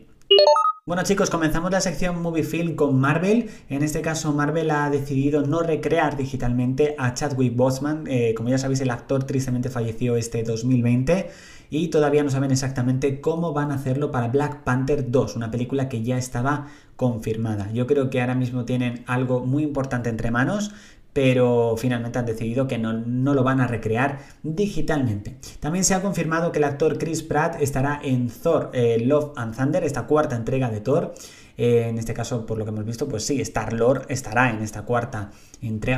Bueno 0.85 1.03
chicos, 1.03 1.29
comenzamos 1.29 1.71
la 1.71 1.79
sección 1.79 2.21
Movie 2.21 2.43
Film 2.43 2.75
con 2.75 2.99
Marvel. 2.99 3.49
En 3.69 3.83
este 3.83 4.01
caso 4.01 4.33
Marvel 4.33 4.69
ha 4.69 4.89
decidido 4.89 5.41
no 5.43 5.61
recrear 5.61 6.17
digitalmente 6.17 6.93
a 6.97 7.13
Chadwick 7.13 7.55
Boseman. 7.55 8.03
Eh, 8.07 8.33
como 8.35 8.49
ya 8.49 8.57
sabéis, 8.57 8.81
el 8.81 8.89
actor 8.89 9.23
tristemente 9.23 9.69
falleció 9.69 10.17
este 10.17 10.43
2020 10.43 11.29
y 11.69 11.87
todavía 11.87 12.21
no 12.21 12.29
saben 12.29 12.51
exactamente 12.51 13.21
cómo 13.21 13.53
van 13.53 13.71
a 13.71 13.75
hacerlo 13.75 14.11
para 14.11 14.27
Black 14.27 14.65
Panther 14.65 15.09
2, 15.09 15.37
una 15.37 15.51
película 15.51 15.87
que 15.87 16.03
ya 16.03 16.17
estaba 16.17 16.67
confirmada. 16.97 17.71
Yo 17.71 17.87
creo 17.87 18.09
que 18.09 18.19
ahora 18.19 18.35
mismo 18.35 18.65
tienen 18.65 19.05
algo 19.07 19.45
muy 19.45 19.63
importante 19.63 20.09
entre 20.09 20.31
manos 20.31 20.73
pero 21.13 21.75
finalmente 21.77 22.19
han 22.19 22.25
decidido 22.25 22.67
que 22.67 22.77
no, 22.77 22.93
lo 23.33 23.43
van 23.43 23.61
a 23.61 23.67
recrear 23.67 24.19
digitalmente. 24.41 25.37
También 25.59 25.85
se 25.85 25.93
ha 25.93 26.01
confirmado 26.01 26.51
que 26.51 26.57
el 26.57 26.65
actor 26.65 26.97
Chris 26.97 27.21
Pratt 27.21 27.61
estará 27.61 27.99
en 28.03 28.29
Thor 28.29 28.71
eh, 28.73 28.99
Love 29.05 29.33
and 29.35 29.55
Thunder, 29.55 29.83
esta 29.83 30.07
cuarta 30.07 30.35
entrega 30.35 30.69
de 30.69 30.81
Thor. 30.81 31.13
Eh, 31.55 31.87
en 31.87 31.99
este 31.99 32.15
caso, 32.15 32.45
por 32.47 32.57
lo 32.57 32.65
que 32.65 32.71
hemos 32.71 32.85
visto, 32.85 33.07
pues 33.07 33.25
sí, 33.25 33.39
Star-Lord 33.41 34.07
estará 34.09 34.49
en 34.49 34.61
esta 34.63 34.81
cuarta 34.81 35.19
entrega. 35.19 35.52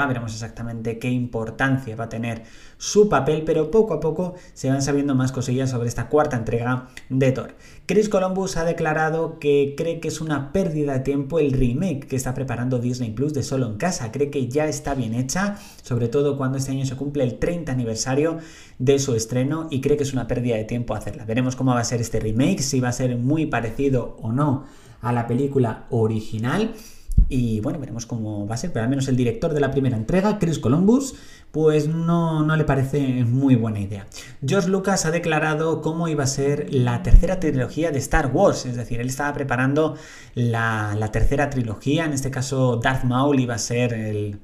Veremos 0.08 0.34
exactamente 0.34 1.00
qué 1.00 1.10
importancia 1.10 1.96
va 1.96 2.06
a 2.06 2.10
tener 2.10 2.44
su 2.78 3.10
papel, 3.10 3.44
pero 3.46 3.72
poco 3.72 3.94
a 3.94 4.00
poco 4.00 4.36
se 4.54 4.70
van 4.70 4.82
sabiendo 4.82 5.16
más 5.16 5.32
cosillas 5.32 5.72
sobre 5.72 5.88
esta 5.88 6.08
cuarta 6.08 6.38
entrega 6.38 6.88
de 7.10 7.32
Thor. 7.32 7.56
Chris 7.86 8.10
Columbus 8.10 8.58
ha 8.58 8.66
declarado 8.66 9.40
que 9.40 9.74
cree 9.78 10.00
que 10.00 10.10
es 10.10 10.22
una 10.22 10.52
pérdida 10.52 10.94
de 10.94 11.00
tiempo 11.00 11.40
el 11.40 11.52
remake 11.52 12.08
que 12.08 12.16
está 12.16 12.34
preparando 12.34 12.80
Disney 12.80 13.12
Plus 13.12 13.34
de 13.34 13.44
Solo 13.44 13.68
en 13.68 13.78
Casa. 13.78 14.12
Cree 14.12 14.30
que 14.30 14.48
ya 14.48 14.68
está 14.68 14.94
bien 14.94 15.14
hecha, 15.14 15.58
sobre 15.82 16.08
todo 16.08 16.38
cuando 16.38 16.58
este 16.58 16.72
año 16.72 16.86
se 16.86 16.96
cumple 16.96 17.24
el 17.24 17.40
30 17.40 17.72
aniversario 17.72 18.38
de 18.78 19.00
su 19.00 19.16
estreno 19.16 19.68
y 19.72 19.82
cree 19.82 19.98
que 19.98 20.04
es 20.04 20.14
una 20.14 20.28
pérdida 20.28 20.56
de 20.56 20.66
tiempo 20.66 20.94
hacerla. 20.94 21.26
Veremos 21.26 21.56
cómo 21.56 21.74
va 21.74 21.80
a 21.80 21.86
ser 21.86 22.02
este 22.02 22.20
remake, 22.20 22.60
si 22.60 22.80
va 22.80 22.90
a 22.90 22.94
ser 22.94 23.18
muy 23.18 23.46
parecido 23.48 24.18
o 24.22 24.32
no 24.32 24.66
a 25.02 25.12
la 25.12 25.28
película 25.28 25.86
original. 25.90 26.74
Y 27.28 27.60
bueno, 27.60 27.80
veremos 27.80 28.06
cómo 28.06 28.48
va 28.48 28.56
a 28.56 28.58
ser, 28.58 28.72
pero 28.72 28.84
al 28.84 28.90
menos 28.90 29.08
el 29.08 29.16
director 29.16 29.54
de 29.54 29.60
la 29.60 29.72
primera 29.72 29.98
entrega, 29.98 30.38
Chris 30.38 30.60
Columbus, 30.60 31.16
pues 31.52 31.88
no, 31.88 32.44
no 32.44 32.56
le 32.56 32.66
parece 32.66 33.24
muy 33.24 33.56
buena 33.56 33.80
idea. 33.80 34.06
George 34.46 34.70
Lucas 34.70 35.06
ha 35.06 35.12
declarado 35.12 35.82
cómo 35.82 36.08
iba 36.08 36.24
a 36.24 36.28
ser 36.28 36.72
la 36.74 37.02
tercera 37.02 37.40
trilogía 37.40 37.92
de 37.92 37.98
Star 38.00 38.32
Wars, 38.34 38.66
es 38.66 38.76
decir, 38.76 39.00
él 39.00 39.08
estaba 39.08 39.34
preparando 39.34 39.96
la, 40.36 40.96
la 40.98 41.12
tercera 41.12 41.50
trilogía, 41.50 42.06
en 42.06 42.14
este 42.14 42.30
caso 42.30 42.78
Darth 42.78 43.06
Maul 43.06 43.40
iba 43.40 43.56
a 43.56 43.60
ser 43.60 43.94
el, 43.94 44.40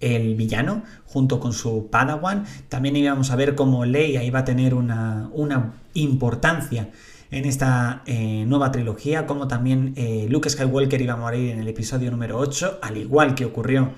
el 0.00 0.34
villano 0.34 0.82
junto 1.06 1.40
con 1.40 1.52
su 1.52 1.88
Padawan. 1.88 2.44
También 2.68 2.96
íbamos 2.96 3.30
a 3.30 3.36
ver 3.36 3.54
cómo 3.54 3.84
Leia 3.84 4.24
iba 4.24 4.40
a 4.40 4.44
tener 4.44 4.74
una, 4.74 5.30
una 5.32 5.74
importancia 5.94 6.90
en 7.30 7.44
esta 7.44 8.02
eh, 8.06 8.44
nueva 8.46 8.72
trilogía, 8.72 9.26
como 9.26 9.48
también 9.48 9.92
eh, 9.96 10.26
Luke 10.30 10.48
Skywalker 10.48 11.00
iba 11.00 11.14
a 11.14 11.16
morir 11.16 11.50
en 11.50 11.60
el 11.60 11.68
episodio 11.68 12.10
número 12.10 12.38
8, 12.38 12.78
al 12.82 12.96
igual 12.96 13.34
que 13.34 13.44
ocurrió... 13.44 13.92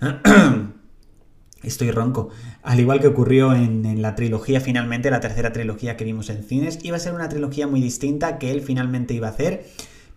Estoy 1.62 1.92
ronco. 1.92 2.30
Al 2.64 2.80
igual 2.80 2.98
que 2.98 3.06
ocurrió 3.06 3.54
en, 3.54 3.86
en, 3.86 4.02
la 4.02 4.16
trilogía, 4.16 4.60
finalmente, 4.60 5.12
la 5.12 5.20
tercera 5.20 5.52
trilogía 5.52 5.96
que 5.96 6.02
vimos 6.02 6.28
en 6.28 6.42
cines, 6.42 6.80
iba 6.82 6.96
a 6.96 6.98
ser 6.98 7.14
una 7.14 7.28
trilogía 7.28 7.68
muy 7.68 7.80
distinta 7.80 8.38
que 8.38 8.50
él 8.50 8.62
finalmente 8.62 9.14
iba 9.14 9.28
a 9.28 9.30
hacer, 9.30 9.64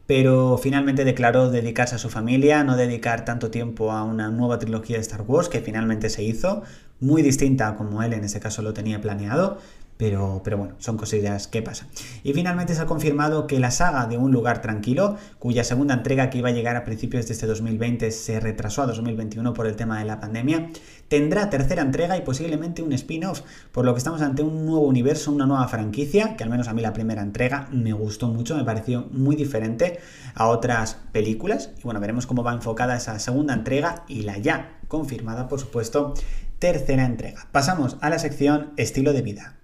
pero 0.07 0.57
finalmente 0.57 1.05
declaró 1.05 1.51
dedicarse 1.51 1.95
a 1.95 1.97
su 1.99 2.09
familia, 2.09 2.63
no 2.63 2.75
dedicar 2.75 3.25
tanto 3.25 3.51
tiempo 3.51 3.91
a 3.91 4.03
una 4.03 4.29
nueva 4.29 4.57
trilogía 4.57 4.97
de 4.97 5.03
Star 5.03 5.21
Wars, 5.21 5.47
que 5.47 5.61
finalmente 5.61 6.09
se 6.09 6.23
hizo, 6.23 6.63
muy 6.99 7.21
distinta 7.21 7.75
como 7.75 8.01
él 8.03 8.13
en 8.13 8.23
ese 8.23 8.39
caso 8.39 8.61
lo 8.61 8.73
tenía 8.73 9.01
planeado, 9.01 9.59
pero, 9.97 10.41
pero, 10.43 10.57
bueno, 10.57 10.75
son 10.79 10.97
cosillas 10.97 11.47
que 11.47 11.61
pasan. 11.61 11.87
Y 12.23 12.33
finalmente 12.33 12.75
se 12.75 12.81
ha 12.81 12.85
confirmado 12.85 13.47
que 13.47 13.59
la 13.59 13.71
saga 13.71 14.05
de 14.07 14.17
Un 14.17 14.31
lugar 14.31 14.61
tranquilo, 14.61 15.17
cuya 15.39 15.63
segunda 15.63 15.93
entrega 15.93 16.29
que 16.29 16.39
iba 16.39 16.49
a 16.49 16.51
llegar 16.51 16.75
a 16.75 16.83
principios 16.83 17.27
de 17.27 17.33
este 17.33 17.47
2020 17.47 18.11
se 18.11 18.39
retrasó 18.39 18.81
a 18.81 18.87
2021 18.87 19.53
por 19.53 19.67
el 19.67 19.75
tema 19.75 19.99
de 19.99 20.05
la 20.05 20.19
pandemia, 20.19 20.69
tendrá 21.07 21.49
tercera 21.49 21.81
entrega 21.81 22.17
y 22.17 22.21
posiblemente 22.21 22.81
un 22.81 22.91
spin-off, 22.93 23.41
por 23.71 23.85
lo 23.85 23.93
que 23.93 23.99
estamos 23.99 24.21
ante 24.21 24.41
un 24.43 24.65
nuevo 24.65 24.85
universo, 24.85 25.31
una 25.31 25.45
nueva 25.45 25.67
franquicia, 25.67 26.35
que 26.35 26.43
al 26.43 26.49
menos 26.49 26.67
a 26.67 26.73
mí 26.73 26.81
la 26.81 26.93
primera 26.93 27.21
entrega 27.21 27.67
me 27.71 27.93
gustó 27.93 28.27
mucho, 28.27 28.55
me 28.57 28.63
pareció 28.63 29.07
muy 29.11 29.35
diferente 29.35 29.99
a 30.33 30.47
otras 30.47 30.97
películas. 31.11 31.71
Y 31.77 31.83
bueno, 31.83 31.99
veremos 31.99 32.25
cómo 32.27 32.43
va 32.43 32.53
enfocada 32.53 32.97
esa 32.97 33.17
segunda 33.19 33.53
entrega 33.53 34.03
y 34.07 34.23
la 34.23 34.37
ya 34.37 34.79
confirmada, 34.87 35.47
por 35.47 35.59
supuesto, 35.59 36.13
tercera 36.59 37.05
entrega. 37.05 37.47
Pasamos 37.51 37.97
a 38.01 38.09
la 38.09 38.19
sección 38.19 38.71
estilo 38.77 39.13
de 39.13 39.21
vida. 39.21 39.55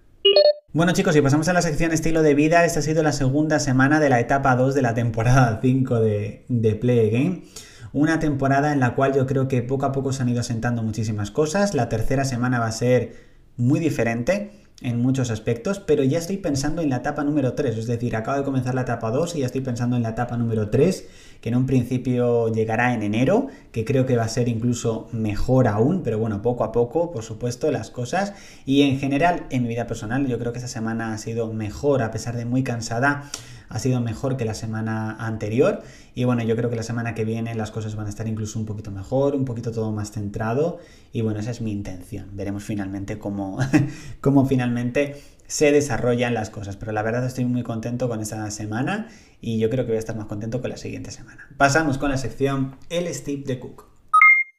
Bueno 0.74 0.94
chicos, 0.94 1.14
y 1.18 1.22
pasamos 1.22 1.50
a 1.50 1.54
la 1.54 1.62
sección 1.62 1.92
estilo 1.92 2.24
de 2.24 2.34
vida, 2.34 2.64
esta 2.64 2.80
ha 2.80 2.82
sido 2.82 3.04
la 3.04 3.12
segunda 3.12 3.60
semana 3.60 4.00
de 4.00 4.08
la 4.08 4.22
etapa 4.22 4.56
2 4.56 4.74
de 4.74 4.82
la 4.82 4.94
temporada 4.94 5.60
5 5.62 6.00
de, 6.00 6.46
de 6.48 6.76
Play 6.76 7.10
Game. 7.10 7.44
Una 7.92 8.20
temporada 8.20 8.72
en 8.72 8.80
la 8.80 8.96
cual 8.96 9.14
yo 9.14 9.28
creo 9.28 9.50
que 9.50 9.64
poco 9.64 9.86
a 9.86 9.92
poco 9.92 10.14
se 10.14 10.24
han 10.24 10.30
ido 10.30 10.40
asentando 10.40 10.82
muchísimas 10.82 11.30
cosas. 11.30 11.74
La 11.74 11.90
tercera 11.90 12.24
semana 12.24 12.62
va 12.62 12.68
a 12.68 12.72
ser 12.72 13.16
muy 13.58 13.82
diferente 13.82 14.52
en 14.82 15.02
muchos 15.02 15.30
aspectos, 15.30 15.80
pero 15.80 16.06
ya 16.06 16.20
estoy 16.20 16.38
pensando 16.38 16.82
en 16.82 16.90
la 16.90 16.98
etapa 16.98 17.26
número 17.26 17.54
3, 17.54 17.78
es 17.78 17.88
decir, 17.88 18.16
acabo 18.16 18.38
de 18.38 18.44
comenzar 18.46 18.74
la 18.74 18.82
etapa 18.82 19.12
2 19.12 19.36
y 19.36 19.40
ya 19.40 19.48
estoy 19.48 19.62
pensando 19.62 19.98
en 19.98 20.04
la 20.04 20.10
etapa 20.10 20.38
número 20.38 20.70
3, 20.70 21.08
que 21.42 21.50
en 21.50 21.56
un 21.56 21.66
principio 21.66 22.52
llegará 22.54 22.94
en 22.94 23.04
enero, 23.04 23.48
que 23.72 23.84
creo 23.84 24.06
que 24.06 24.16
va 24.16 24.24
a 24.24 24.30
ser 24.30 24.48
incluso 24.48 25.10
mejor 25.12 25.68
aún, 25.68 26.02
pero 26.04 26.20
bueno, 26.20 26.42
poco 26.42 26.64
a 26.64 26.72
poco, 26.72 27.12
por 27.12 27.24
supuesto, 27.24 27.72
las 27.72 27.90
cosas. 27.90 28.34
Y 28.66 28.84
en 28.84 29.00
general, 29.00 29.48
en 29.50 29.64
mi 29.64 29.70
vida 29.70 29.88
personal, 29.88 30.28
yo 30.28 30.38
creo 30.40 30.54
que 30.54 30.60
esta 30.60 30.70
semana 30.70 31.14
ha 31.14 31.18
sido 31.18 31.52
mejor, 31.52 32.04
a 32.04 32.12
pesar 32.12 32.38
de 32.38 32.46
muy 32.46 32.64
cansada 32.64 33.30
ha 33.72 33.80
sido 33.80 34.02
mejor 34.02 34.36
que 34.36 34.44
la 34.44 34.54
semana 34.54 35.16
anterior 35.16 35.82
y 36.14 36.26
bueno, 36.26 36.44
yo 36.44 36.58
creo 36.58 36.70
que 36.70 36.76
la 36.76 36.84
semana 36.84 37.16
que 37.16 37.24
viene 37.24 37.56
las 37.56 37.72
cosas 37.72 37.96
van 37.96 38.06
a 38.06 38.10
estar 38.10 38.28
incluso 38.28 38.60
un 38.60 38.66
poquito 38.66 38.92
mejor, 38.92 39.34
un 39.34 39.46
poquito 39.46 39.72
todo 39.72 39.94
más 39.94 40.12
centrado 40.12 40.80
y 41.14 41.22
bueno, 41.22 41.40
esa 41.40 41.52
es 41.52 41.62
mi 41.62 41.72
intención. 41.72 42.28
Veremos 42.34 42.66
finalmente 42.66 43.18
cómo, 43.18 43.60
cómo 44.22 44.46
finalmente 44.46 45.22
se 45.52 45.74
desarrollan 45.74 46.34
las 46.34 46.50
cosas, 46.50 46.78
pero 46.78 46.94
la 46.94 47.02
verdad 47.02 47.26
estoy 47.26 47.44
muy 47.44 47.62
contento 47.62 48.08
con 48.08 48.22
esta 48.22 48.50
semana 48.52 49.10
y 49.42 49.60
yo 49.60 49.70
creo 49.70 49.84
que 49.84 49.92
voy 49.92 49.98
a 49.98 50.00
estar 50.00 50.16
más 50.16 50.28
contento 50.28 50.62
con 50.62 50.70
la 50.70 50.78
siguiente 50.78 51.12
semana. 51.12 51.50
Pasamos 51.58 51.98
con 51.98 52.10
la 52.10 52.18
sección 52.18 52.78
El 52.90 53.14
Steve 53.14 53.44
de 53.46 53.60
Cook. 53.60 53.84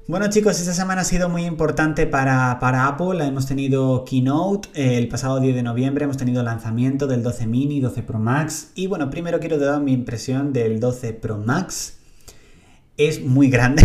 Bueno 0.07 0.29
chicos, 0.29 0.61
esta 0.61 0.75
semana 0.75 1.01
ha 1.01 1.05
sido 1.05 1.31
muy 1.31 1.47
importante 1.47 2.07
para, 2.07 2.59
para 2.61 2.89
Apple. 2.89 3.27
Hemos 3.27 3.47
tenido 3.47 4.05
Keynote 4.05 4.69
eh, 4.75 4.99
el 4.99 5.09
pasado 5.09 5.41
10 5.41 5.55
de 5.55 5.63
noviembre, 5.63 6.05
hemos 6.05 6.19
tenido 6.19 6.43
lanzamiento 6.43 7.07
del 7.07 7.23
12 7.23 7.47
mini, 7.47 7.81
12 7.81 8.03
Pro 8.03 8.19
Max. 8.19 8.73
Y 8.75 8.87
bueno, 8.87 9.09
primero 9.09 9.41
quiero 9.41 9.57
dar 9.57 9.81
mi 9.81 9.95
impresión 9.95 10.53
del 10.53 10.79
12 10.79 11.15
Pro 11.15 11.39
Max. 11.39 12.02
Es 13.09 13.21
muy 13.21 13.51
grande. 13.51 13.83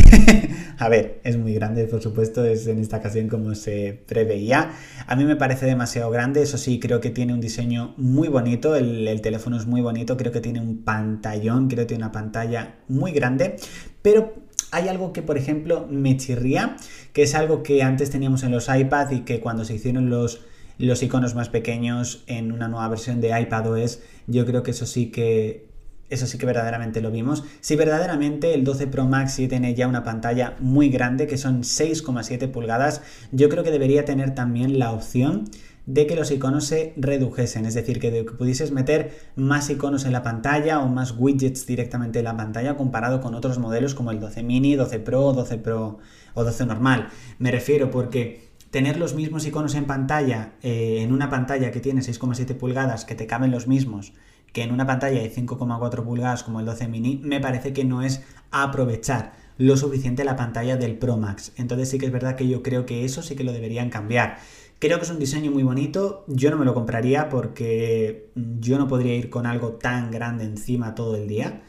a 0.77 0.89
ver, 0.89 1.21
es 1.23 1.37
muy 1.37 1.55
grande, 1.55 1.85
por 1.85 2.03
supuesto, 2.03 2.45
es 2.45 2.67
en 2.67 2.79
esta 2.79 2.97
ocasión 2.97 3.27
como 3.29 3.55
se 3.55 3.99
preveía. 4.05 4.73
A 5.07 5.15
mí 5.15 5.25
me 5.25 5.35
parece 5.35 5.65
demasiado 5.65 6.11
grande, 6.11 6.43
eso 6.43 6.59
sí, 6.59 6.79
creo 6.79 7.01
que 7.01 7.09
tiene 7.09 7.33
un 7.33 7.41
diseño 7.41 7.95
muy 7.97 8.27
bonito, 8.27 8.75
el, 8.75 9.07
el 9.07 9.21
teléfono 9.21 9.57
es 9.57 9.65
muy 9.65 9.81
bonito, 9.81 10.17
creo 10.17 10.31
que 10.31 10.39
tiene 10.39 10.61
un 10.61 10.83
pantallón, 10.83 11.67
creo 11.67 11.85
que 11.85 11.87
tiene 11.87 12.03
una 12.03 12.11
pantalla 12.11 12.75
muy 12.87 13.11
grande, 13.11 13.55
pero 14.03 14.35
hay 14.69 14.87
algo 14.87 15.13
que, 15.13 15.23
por 15.23 15.39
ejemplo, 15.39 15.87
me 15.89 16.15
chirría, 16.17 16.75
que 17.11 17.23
es 17.23 17.33
algo 17.33 17.63
que 17.63 17.81
antes 17.81 18.11
teníamos 18.11 18.43
en 18.43 18.51
los 18.51 18.69
iPad 18.69 19.09
y 19.11 19.21
que 19.21 19.39
cuando 19.39 19.65
se 19.65 19.73
hicieron 19.73 20.11
los, 20.11 20.41
los 20.77 21.01
iconos 21.01 21.33
más 21.33 21.49
pequeños 21.49 22.23
en 22.27 22.51
una 22.51 22.67
nueva 22.67 22.87
versión 22.89 23.19
de 23.19 23.39
iPadOS, 23.39 23.99
yo 24.27 24.45
creo 24.45 24.61
que 24.61 24.71
eso 24.71 24.85
sí 24.85 25.07
que 25.07 25.66
eso 26.09 26.25
sí 26.25 26.37
que 26.37 26.45
verdaderamente 26.45 27.01
lo 27.01 27.11
vimos. 27.11 27.43
Si 27.59 27.75
verdaderamente 27.75 28.53
el 28.53 28.63
12 28.63 28.87
Pro 28.87 29.05
Max 29.05 29.35
tiene 29.35 29.73
ya 29.73 29.87
una 29.87 30.03
pantalla 30.03 30.55
muy 30.59 30.89
grande, 30.89 31.27
que 31.27 31.37
son 31.37 31.63
6,7 31.63 32.49
pulgadas, 32.49 33.01
yo 33.31 33.49
creo 33.49 33.63
que 33.63 33.71
debería 33.71 34.05
tener 34.05 34.33
también 34.33 34.79
la 34.79 34.91
opción 34.91 35.45
de 35.87 36.05
que 36.05 36.15
los 36.15 36.29
iconos 36.31 36.65
se 36.65 36.93
redujesen, 36.97 37.65
es 37.65 37.73
decir, 37.73 37.99
que, 37.99 38.25
pudieses 38.25 38.71
meter 38.71 39.29
más 39.37 39.69
iconos 39.69 40.03
en 40.03 40.11
la 40.11 40.21
pantalla 40.21 40.81
o 40.81 40.87
más 40.89 41.15
widgets 41.17 41.65
directamente 41.65 42.19
en 42.19 42.25
la 42.25 42.35
pantalla 42.35 42.75
comparado 42.75 43.21
con 43.21 43.33
otros 43.35 43.57
modelos 43.57 43.95
como 43.95 44.11
el 44.11 44.19
12 44.19 44.43
mini, 44.43 44.75
12 44.75 44.99
Pro, 44.99 45.31
12 45.31 45.57
Pro 45.57 45.99
o 46.33 46.43
12 46.43 46.65
normal. 46.65 47.07
Me 47.39 47.51
refiero 47.51 47.89
porque 47.89 48.49
tener 48.69 48.97
los 48.97 49.15
mismos 49.15 49.45
iconos 49.47 49.75
en 49.75 49.85
pantalla, 49.85 50.55
eh, 50.61 50.99
en 51.01 51.13
una 51.13 51.29
pantalla 51.29 51.71
que 51.71 51.79
tiene 51.79 52.01
6,7 52.01 52.53
pulgadas, 52.55 53.05
que 53.05 53.15
te 53.15 53.25
caben 53.25 53.51
los 53.51 53.67
mismos, 53.67 54.13
que 54.53 54.63
en 54.63 54.71
una 54.71 54.85
pantalla 54.85 55.21
de 55.21 55.33
5,4 55.33 56.03
pulgadas 56.03 56.43
como 56.43 56.59
el 56.59 56.65
12 56.65 56.87
mini, 56.87 57.19
me 57.23 57.39
parece 57.39 57.73
que 57.73 57.85
no 57.85 58.01
es 58.01 58.23
aprovechar 58.51 59.33
lo 59.57 59.75
suficiente 59.75 60.23
la 60.23 60.35
pantalla 60.35 60.77
del 60.77 60.97
Pro 60.97 61.17
Max. 61.17 61.51
Entonces 61.57 61.89
sí 61.89 61.97
que 61.97 62.05
es 62.05 62.11
verdad 62.11 62.35
que 62.35 62.47
yo 62.47 62.61
creo 62.63 62.85
que 62.85 63.05
eso 63.05 63.21
sí 63.21 63.35
que 63.35 63.43
lo 63.43 63.53
deberían 63.53 63.89
cambiar. 63.89 64.37
Creo 64.79 64.99
que 64.99 65.05
es 65.05 65.11
un 65.11 65.19
diseño 65.19 65.49
muy 65.49 65.63
bonito, 65.63 66.23
yo 66.27 66.51
no 66.51 66.57
me 66.57 66.65
lo 66.65 66.75
compraría 66.75 67.29
porque 67.29 68.29
yo 68.35 68.77
no 68.77 68.87
podría 68.87 69.15
ir 69.15 69.31
con 69.31 69.47
algo 69.47 69.73
tan 69.73 70.11
grande 70.11 70.43
encima 70.43 70.93
todo 70.93 71.15
el 71.15 71.27
día. 71.27 71.63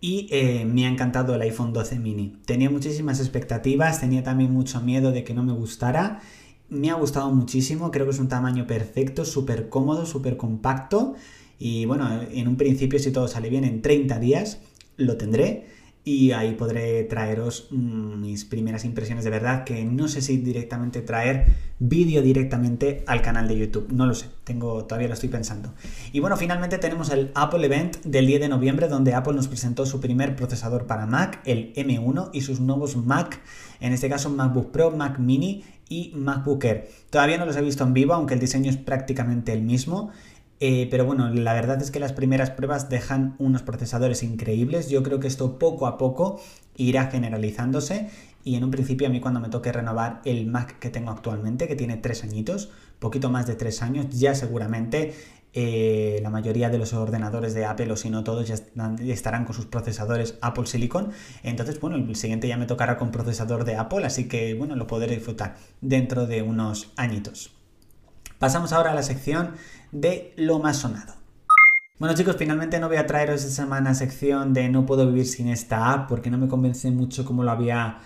Y 0.00 0.28
eh, 0.30 0.64
me 0.64 0.86
ha 0.86 0.88
encantado 0.88 1.34
el 1.34 1.42
iPhone 1.42 1.72
12 1.72 1.98
mini. 1.98 2.40
Tenía 2.46 2.70
muchísimas 2.70 3.20
expectativas, 3.20 4.00
tenía 4.00 4.22
también 4.22 4.52
mucho 4.52 4.80
miedo 4.80 5.12
de 5.12 5.22
que 5.24 5.34
no 5.34 5.44
me 5.44 5.52
gustara. 5.52 6.20
Me 6.68 6.90
ha 6.90 6.94
gustado 6.94 7.30
muchísimo, 7.30 7.90
creo 7.90 8.06
que 8.06 8.12
es 8.12 8.18
un 8.18 8.28
tamaño 8.28 8.66
perfecto, 8.66 9.24
súper 9.24 9.68
cómodo, 9.68 10.04
súper 10.04 10.36
compacto. 10.36 11.14
Y 11.58 11.84
bueno, 11.86 12.08
en 12.30 12.48
un 12.48 12.56
principio 12.56 12.98
si 12.98 13.10
todo 13.10 13.28
sale 13.28 13.50
bien, 13.50 13.64
en 13.64 13.82
30 13.82 14.18
días 14.18 14.60
lo 14.96 15.16
tendré 15.16 15.66
y 16.08 16.32
ahí 16.32 16.54
podré 16.54 17.04
traeros 17.04 17.68
mm, 17.70 18.20
mis 18.20 18.46
primeras 18.46 18.86
impresiones 18.86 19.24
de 19.24 19.30
verdad, 19.30 19.64
que 19.64 19.84
no 19.84 20.08
sé 20.08 20.22
si 20.22 20.38
directamente 20.38 21.02
traer 21.02 21.44
vídeo 21.78 22.22
directamente 22.22 23.04
al 23.06 23.20
canal 23.20 23.46
de 23.46 23.58
YouTube, 23.58 23.88
no 23.92 24.06
lo 24.06 24.14
sé, 24.14 24.26
tengo 24.44 24.86
todavía 24.86 25.08
lo 25.08 25.14
estoy 25.14 25.28
pensando. 25.28 25.74
Y 26.10 26.20
bueno, 26.20 26.38
finalmente 26.38 26.78
tenemos 26.78 27.10
el 27.10 27.30
Apple 27.34 27.66
Event 27.66 27.98
del 28.04 28.26
10 28.26 28.40
de 28.40 28.48
noviembre 28.48 28.88
donde 28.88 29.12
Apple 29.12 29.34
nos 29.34 29.48
presentó 29.48 29.84
su 29.84 30.00
primer 30.00 30.34
procesador 30.34 30.86
para 30.86 31.04
Mac, 31.04 31.42
el 31.44 31.74
M1 31.74 32.30
y 32.32 32.40
sus 32.40 32.58
nuevos 32.60 32.96
Mac, 32.96 33.40
en 33.80 33.92
este 33.92 34.08
caso 34.08 34.30
MacBook 34.30 34.70
Pro, 34.70 34.90
Mac 34.90 35.18
Mini 35.18 35.62
y 35.90 36.12
MacBook 36.14 36.64
Air. 36.64 36.88
Todavía 37.10 37.36
no 37.36 37.44
los 37.44 37.56
he 37.56 37.60
visto 37.60 37.84
en 37.84 37.92
vivo, 37.92 38.14
aunque 38.14 38.32
el 38.32 38.40
diseño 38.40 38.70
es 38.70 38.78
prácticamente 38.78 39.52
el 39.52 39.60
mismo. 39.60 40.10
Eh, 40.60 40.88
pero 40.90 41.04
bueno, 41.04 41.28
la 41.30 41.54
verdad 41.54 41.80
es 41.80 41.90
que 41.90 42.00
las 42.00 42.12
primeras 42.12 42.50
pruebas 42.50 42.88
dejan 42.88 43.36
unos 43.38 43.62
procesadores 43.62 44.22
increíbles. 44.22 44.88
Yo 44.88 45.02
creo 45.02 45.20
que 45.20 45.28
esto 45.28 45.58
poco 45.58 45.86
a 45.86 45.98
poco 45.98 46.40
irá 46.76 47.10
generalizándose. 47.10 48.10
Y 48.44 48.56
en 48.56 48.64
un 48.64 48.70
principio 48.70 49.06
a 49.06 49.10
mí 49.10 49.20
cuando 49.20 49.40
me 49.40 49.48
toque 49.48 49.72
renovar 49.72 50.22
el 50.24 50.46
Mac 50.46 50.78
que 50.78 50.90
tengo 50.90 51.10
actualmente, 51.10 51.68
que 51.68 51.76
tiene 51.76 51.96
tres 51.96 52.24
añitos, 52.24 52.70
poquito 52.98 53.30
más 53.30 53.46
de 53.46 53.56
tres 53.56 53.82
años, 53.82 54.06
ya 54.10 54.34
seguramente 54.34 55.12
eh, 55.54 56.20
la 56.22 56.30
mayoría 56.30 56.70
de 56.70 56.78
los 56.78 56.92
ordenadores 56.92 57.52
de 57.52 57.64
Apple, 57.64 57.90
o 57.92 57.96
si 57.96 58.10
no 58.10 58.22
todos, 58.24 58.48
ya 58.48 58.56
estarán 59.12 59.44
con 59.44 59.54
sus 59.54 59.66
procesadores 59.66 60.38
Apple 60.40 60.66
Silicon. 60.66 61.10
Entonces, 61.42 61.80
bueno, 61.80 61.96
el 61.96 62.16
siguiente 62.16 62.48
ya 62.48 62.56
me 62.56 62.66
tocará 62.66 62.96
con 62.96 63.10
procesador 63.10 63.64
de 63.64 63.76
Apple, 63.76 64.06
así 64.06 64.28
que 64.28 64.54
bueno, 64.54 64.76
lo 64.76 64.86
podré 64.86 65.14
disfrutar 65.14 65.56
dentro 65.80 66.26
de 66.26 66.42
unos 66.42 66.92
añitos. 66.96 67.52
Pasamos 68.38 68.72
ahora 68.72 68.92
a 68.92 68.94
la 68.94 69.02
sección 69.02 69.54
de 69.92 70.34
lo 70.36 70.58
más 70.58 70.78
sonado. 70.78 71.14
Bueno 71.98 72.14
chicos, 72.14 72.36
finalmente 72.36 72.78
no 72.78 72.88
voy 72.88 72.96
a 72.96 73.06
traeros 73.06 73.42
esta 73.42 73.64
semana 73.64 73.92
sección 73.94 74.54
de 74.54 74.68
no 74.68 74.86
puedo 74.86 75.06
vivir 75.06 75.26
sin 75.26 75.48
esta 75.48 75.92
app 75.92 76.08
porque 76.08 76.30
no 76.30 76.38
me 76.38 76.46
convence 76.46 76.90
mucho 76.90 77.24
como 77.24 77.42
lo 77.42 77.50
había 77.50 77.98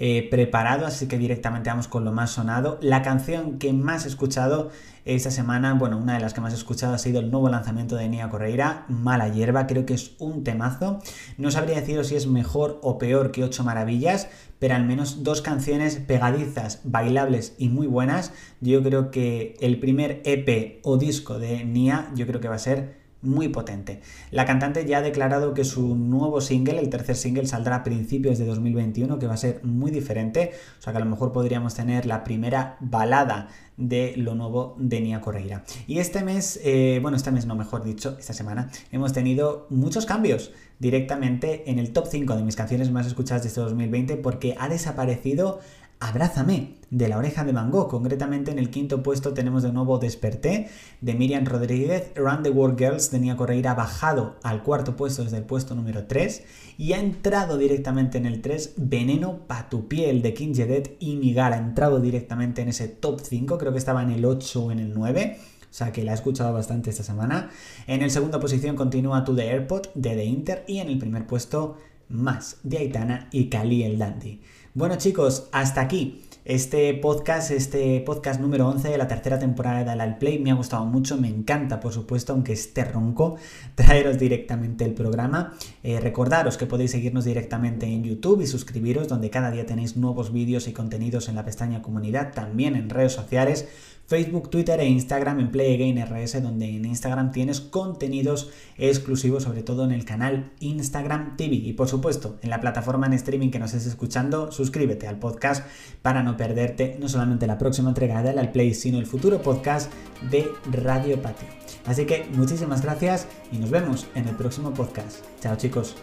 eh, 0.00 0.28
preparado, 0.30 0.86
así 0.86 1.08
que 1.08 1.18
directamente 1.18 1.70
vamos 1.70 1.88
con 1.88 2.04
lo 2.04 2.12
más 2.12 2.30
sonado. 2.30 2.78
La 2.80 3.02
canción 3.02 3.58
que 3.58 3.72
más 3.72 4.04
he 4.04 4.08
escuchado 4.08 4.70
esta 5.04 5.30
semana, 5.30 5.74
bueno, 5.74 5.98
una 5.98 6.14
de 6.14 6.20
las 6.20 6.34
que 6.34 6.40
más 6.40 6.52
he 6.52 6.56
escuchado 6.56 6.94
ha 6.94 6.98
sido 6.98 7.18
el 7.18 7.30
nuevo 7.32 7.48
lanzamiento 7.48 7.96
de 7.96 8.08
Nia 8.08 8.28
Correira, 8.28 8.84
Mala 8.88 9.28
Hierba, 9.28 9.66
creo 9.66 9.86
que 9.86 9.94
es 9.94 10.12
un 10.18 10.44
temazo. 10.44 11.00
No 11.36 11.50
sabría 11.50 11.80
deciros 11.80 12.08
si 12.08 12.14
es 12.14 12.28
mejor 12.28 12.78
o 12.82 12.98
peor 12.98 13.32
que 13.32 13.42
Ocho 13.42 13.64
Maravillas, 13.64 14.28
pero 14.58 14.76
al 14.76 14.84
menos 14.84 15.24
dos 15.24 15.42
canciones 15.42 15.96
pegadizas, 15.96 16.80
bailables 16.84 17.54
y 17.58 17.68
muy 17.68 17.86
buenas. 17.86 18.32
Yo 18.60 18.82
creo 18.82 19.10
que 19.10 19.56
el 19.60 19.80
primer 19.80 20.22
EP 20.24 20.80
o 20.84 20.96
disco 20.96 21.40
de 21.40 21.64
Nia, 21.64 22.10
yo 22.14 22.26
creo 22.26 22.40
que 22.40 22.48
va 22.48 22.54
a 22.54 22.60
ser 22.60 22.97
muy 23.22 23.48
potente. 23.48 24.00
La 24.30 24.44
cantante 24.44 24.84
ya 24.86 24.98
ha 24.98 25.02
declarado 25.02 25.54
que 25.54 25.64
su 25.64 25.96
nuevo 25.96 26.40
single, 26.40 26.78
el 26.78 26.88
tercer 26.88 27.16
single, 27.16 27.46
saldrá 27.46 27.76
a 27.76 27.84
principios 27.84 28.38
de 28.38 28.46
2021, 28.46 29.18
que 29.18 29.26
va 29.26 29.34
a 29.34 29.38
ser 29.38 29.60
muy 29.64 29.90
diferente. 29.90 30.52
O 30.78 30.82
sea 30.82 30.92
que 30.92 30.98
a 30.98 31.00
lo 31.00 31.10
mejor 31.10 31.32
podríamos 31.32 31.74
tener 31.74 32.06
la 32.06 32.24
primera 32.24 32.76
balada 32.80 33.48
de 33.76 34.14
lo 34.16 34.34
nuevo 34.34 34.76
de 34.78 35.00
Nia 35.00 35.20
Correira. 35.20 35.64
Y 35.86 35.98
este 35.98 36.22
mes, 36.22 36.60
eh, 36.64 36.98
bueno, 37.00 37.16
este 37.16 37.30
mes 37.30 37.46
no, 37.46 37.54
mejor 37.54 37.84
dicho, 37.84 38.16
esta 38.18 38.32
semana, 38.32 38.70
hemos 38.90 39.12
tenido 39.12 39.66
muchos 39.70 40.04
cambios 40.06 40.52
directamente 40.78 41.70
en 41.70 41.78
el 41.78 41.92
top 41.92 42.06
5 42.08 42.36
de 42.36 42.42
mis 42.42 42.56
canciones 42.56 42.90
más 42.90 43.06
escuchadas 43.06 43.42
de 43.42 43.48
este 43.48 43.60
2020 43.60 44.16
porque 44.16 44.56
ha 44.58 44.68
desaparecido 44.68 45.60
Abrázame, 46.00 46.78
de 46.90 47.08
la 47.08 47.18
oreja 47.18 47.44
de 47.44 47.52
Mango. 47.52 47.88
Concretamente 47.88 48.50
en 48.50 48.58
el 48.58 48.70
quinto 48.70 49.02
puesto 49.02 49.34
tenemos 49.34 49.62
de 49.62 49.72
nuevo 49.72 49.98
Desperté, 49.98 50.68
de 51.00 51.14
Miriam 51.14 51.44
Rodríguez. 51.44 52.12
Run 52.14 52.42
the 52.42 52.50
World 52.50 52.78
Girls 52.78 53.10
de 53.10 53.18
Nia 53.18 53.36
Correira 53.36 53.72
ha 53.72 53.74
bajado 53.74 54.36
al 54.42 54.62
cuarto 54.62 54.96
puesto 54.96 55.24
desde 55.24 55.38
el 55.38 55.42
puesto 55.42 55.74
número 55.74 56.06
3 56.06 56.44
y 56.78 56.92
ha 56.92 57.00
entrado 57.00 57.58
directamente 57.58 58.16
en 58.16 58.26
el 58.26 58.40
3 58.40 58.74
Veneno 58.76 59.40
pa' 59.48 59.68
tu 59.68 59.88
piel 59.88 60.22
de 60.22 60.34
King 60.34 60.54
Jedet 60.54 60.96
y 61.00 61.16
Migal. 61.16 61.52
Ha 61.52 61.58
entrado 61.58 62.00
directamente 62.00 62.62
en 62.62 62.68
ese 62.68 62.88
top 62.88 63.20
5, 63.20 63.58
creo 63.58 63.72
que 63.72 63.78
estaba 63.78 64.02
en 64.02 64.10
el 64.10 64.24
8 64.24 64.64
o 64.64 64.72
en 64.72 64.78
el 64.78 64.94
9. 64.94 65.36
O 65.70 65.74
sea 65.74 65.92
que 65.92 66.02
la 66.04 66.12
he 66.12 66.14
escuchado 66.14 66.52
bastante 66.54 66.90
esta 66.90 67.02
semana. 67.02 67.50
En 67.86 68.02
el 68.02 68.10
segunda 68.10 68.40
posición 68.40 68.76
continúa 68.76 69.24
To 69.24 69.34
The 69.34 69.50
Airport 69.50 69.88
de 69.94 70.14
The 70.14 70.24
Inter 70.24 70.64
y 70.66 70.78
en 70.78 70.88
el 70.88 70.98
primer 70.98 71.26
puesto 71.26 71.76
Más 72.08 72.58
de 72.62 72.78
Aitana 72.78 73.28
y 73.32 73.48
Cali 73.48 73.82
el 73.82 73.98
Dandy. 73.98 74.40
Bueno 74.74 74.96
chicos, 74.96 75.48
hasta 75.52 75.80
aquí 75.82 76.22
este 76.48 76.94
podcast, 76.94 77.50
este 77.50 78.00
podcast 78.00 78.40
número 78.40 78.66
11 78.68 78.88
de 78.88 78.96
la 78.96 79.06
tercera 79.06 79.38
temporada 79.38 79.84
de 79.84 79.90
Al 80.00 80.16
Play. 80.16 80.38
Me 80.38 80.50
ha 80.50 80.54
gustado 80.54 80.86
mucho, 80.86 81.18
me 81.18 81.28
encanta 81.28 81.78
por 81.78 81.92
supuesto, 81.92 82.32
aunque 82.32 82.54
esté 82.54 82.84
ronco, 82.84 83.36
traeros 83.74 84.18
directamente 84.18 84.86
el 84.86 84.94
programa. 84.94 85.52
Eh, 85.82 86.00
recordaros 86.00 86.56
que 86.56 86.64
podéis 86.64 86.92
seguirnos 86.92 87.26
directamente 87.26 87.84
en 87.84 88.02
YouTube 88.02 88.40
y 88.40 88.46
suscribiros 88.46 89.08
donde 89.08 89.28
cada 89.28 89.50
día 89.50 89.66
tenéis 89.66 89.98
nuevos 89.98 90.32
vídeos 90.32 90.68
y 90.68 90.72
contenidos 90.72 91.28
en 91.28 91.34
la 91.34 91.44
pestaña 91.44 91.82
comunidad, 91.82 92.32
también 92.32 92.76
en 92.76 92.88
redes 92.88 93.12
sociales 93.12 93.68
Facebook, 94.08 94.48
Twitter 94.48 94.80
e 94.80 94.86
Instagram 94.86 95.38
en 95.38 95.50
Play 95.50 95.92
RS, 96.02 96.42
donde 96.42 96.64
en 96.64 96.86
Instagram 96.86 97.30
tienes 97.30 97.60
contenidos 97.60 98.50
exclusivos, 98.78 99.42
sobre 99.42 99.62
todo 99.62 99.84
en 99.84 99.92
el 99.92 100.06
canal 100.06 100.50
Instagram 100.60 101.36
TV. 101.36 101.56
Y 101.56 101.74
por 101.74 101.88
supuesto, 101.88 102.38
en 102.40 102.48
la 102.48 102.60
plataforma 102.60 103.06
en 103.06 103.12
streaming 103.12 103.50
que 103.50 103.58
nos 103.58 103.74
estés 103.74 103.92
escuchando, 103.92 104.50
suscríbete 104.50 105.06
al 105.06 105.18
podcast 105.18 105.66
para 106.00 106.22
no 106.22 106.38
perderte 106.38 106.96
no 106.98 107.08
solamente 107.10 107.46
la 107.46 107.58
próxima 107.58 107.90
entrega 107.90 108.22
de 108.22 108.30
Al 108.30 108.50
Play, 108.50 108.72
sino 108.72 108.98
el 108.98 109.06
futuro 109.06 109.42
podcast 109.42 109.92
de 110.30 110.48
Radio 110.72 111.20
Patio. 111.20 111.48
Así 111.84 112.06
que 112.06 112.26
muchísimas 112.32 112.82
gracias 112.82 113.26
y 113.52 113.58
nos 113.58 113.70
vemos 113.70 114.06
en 114.14 114.26
el 114.26 114.36
próximo 114.36 114.72
podcast. 114.72 115.22
Chao 115.40 115.56
chicos. 115.56 115.94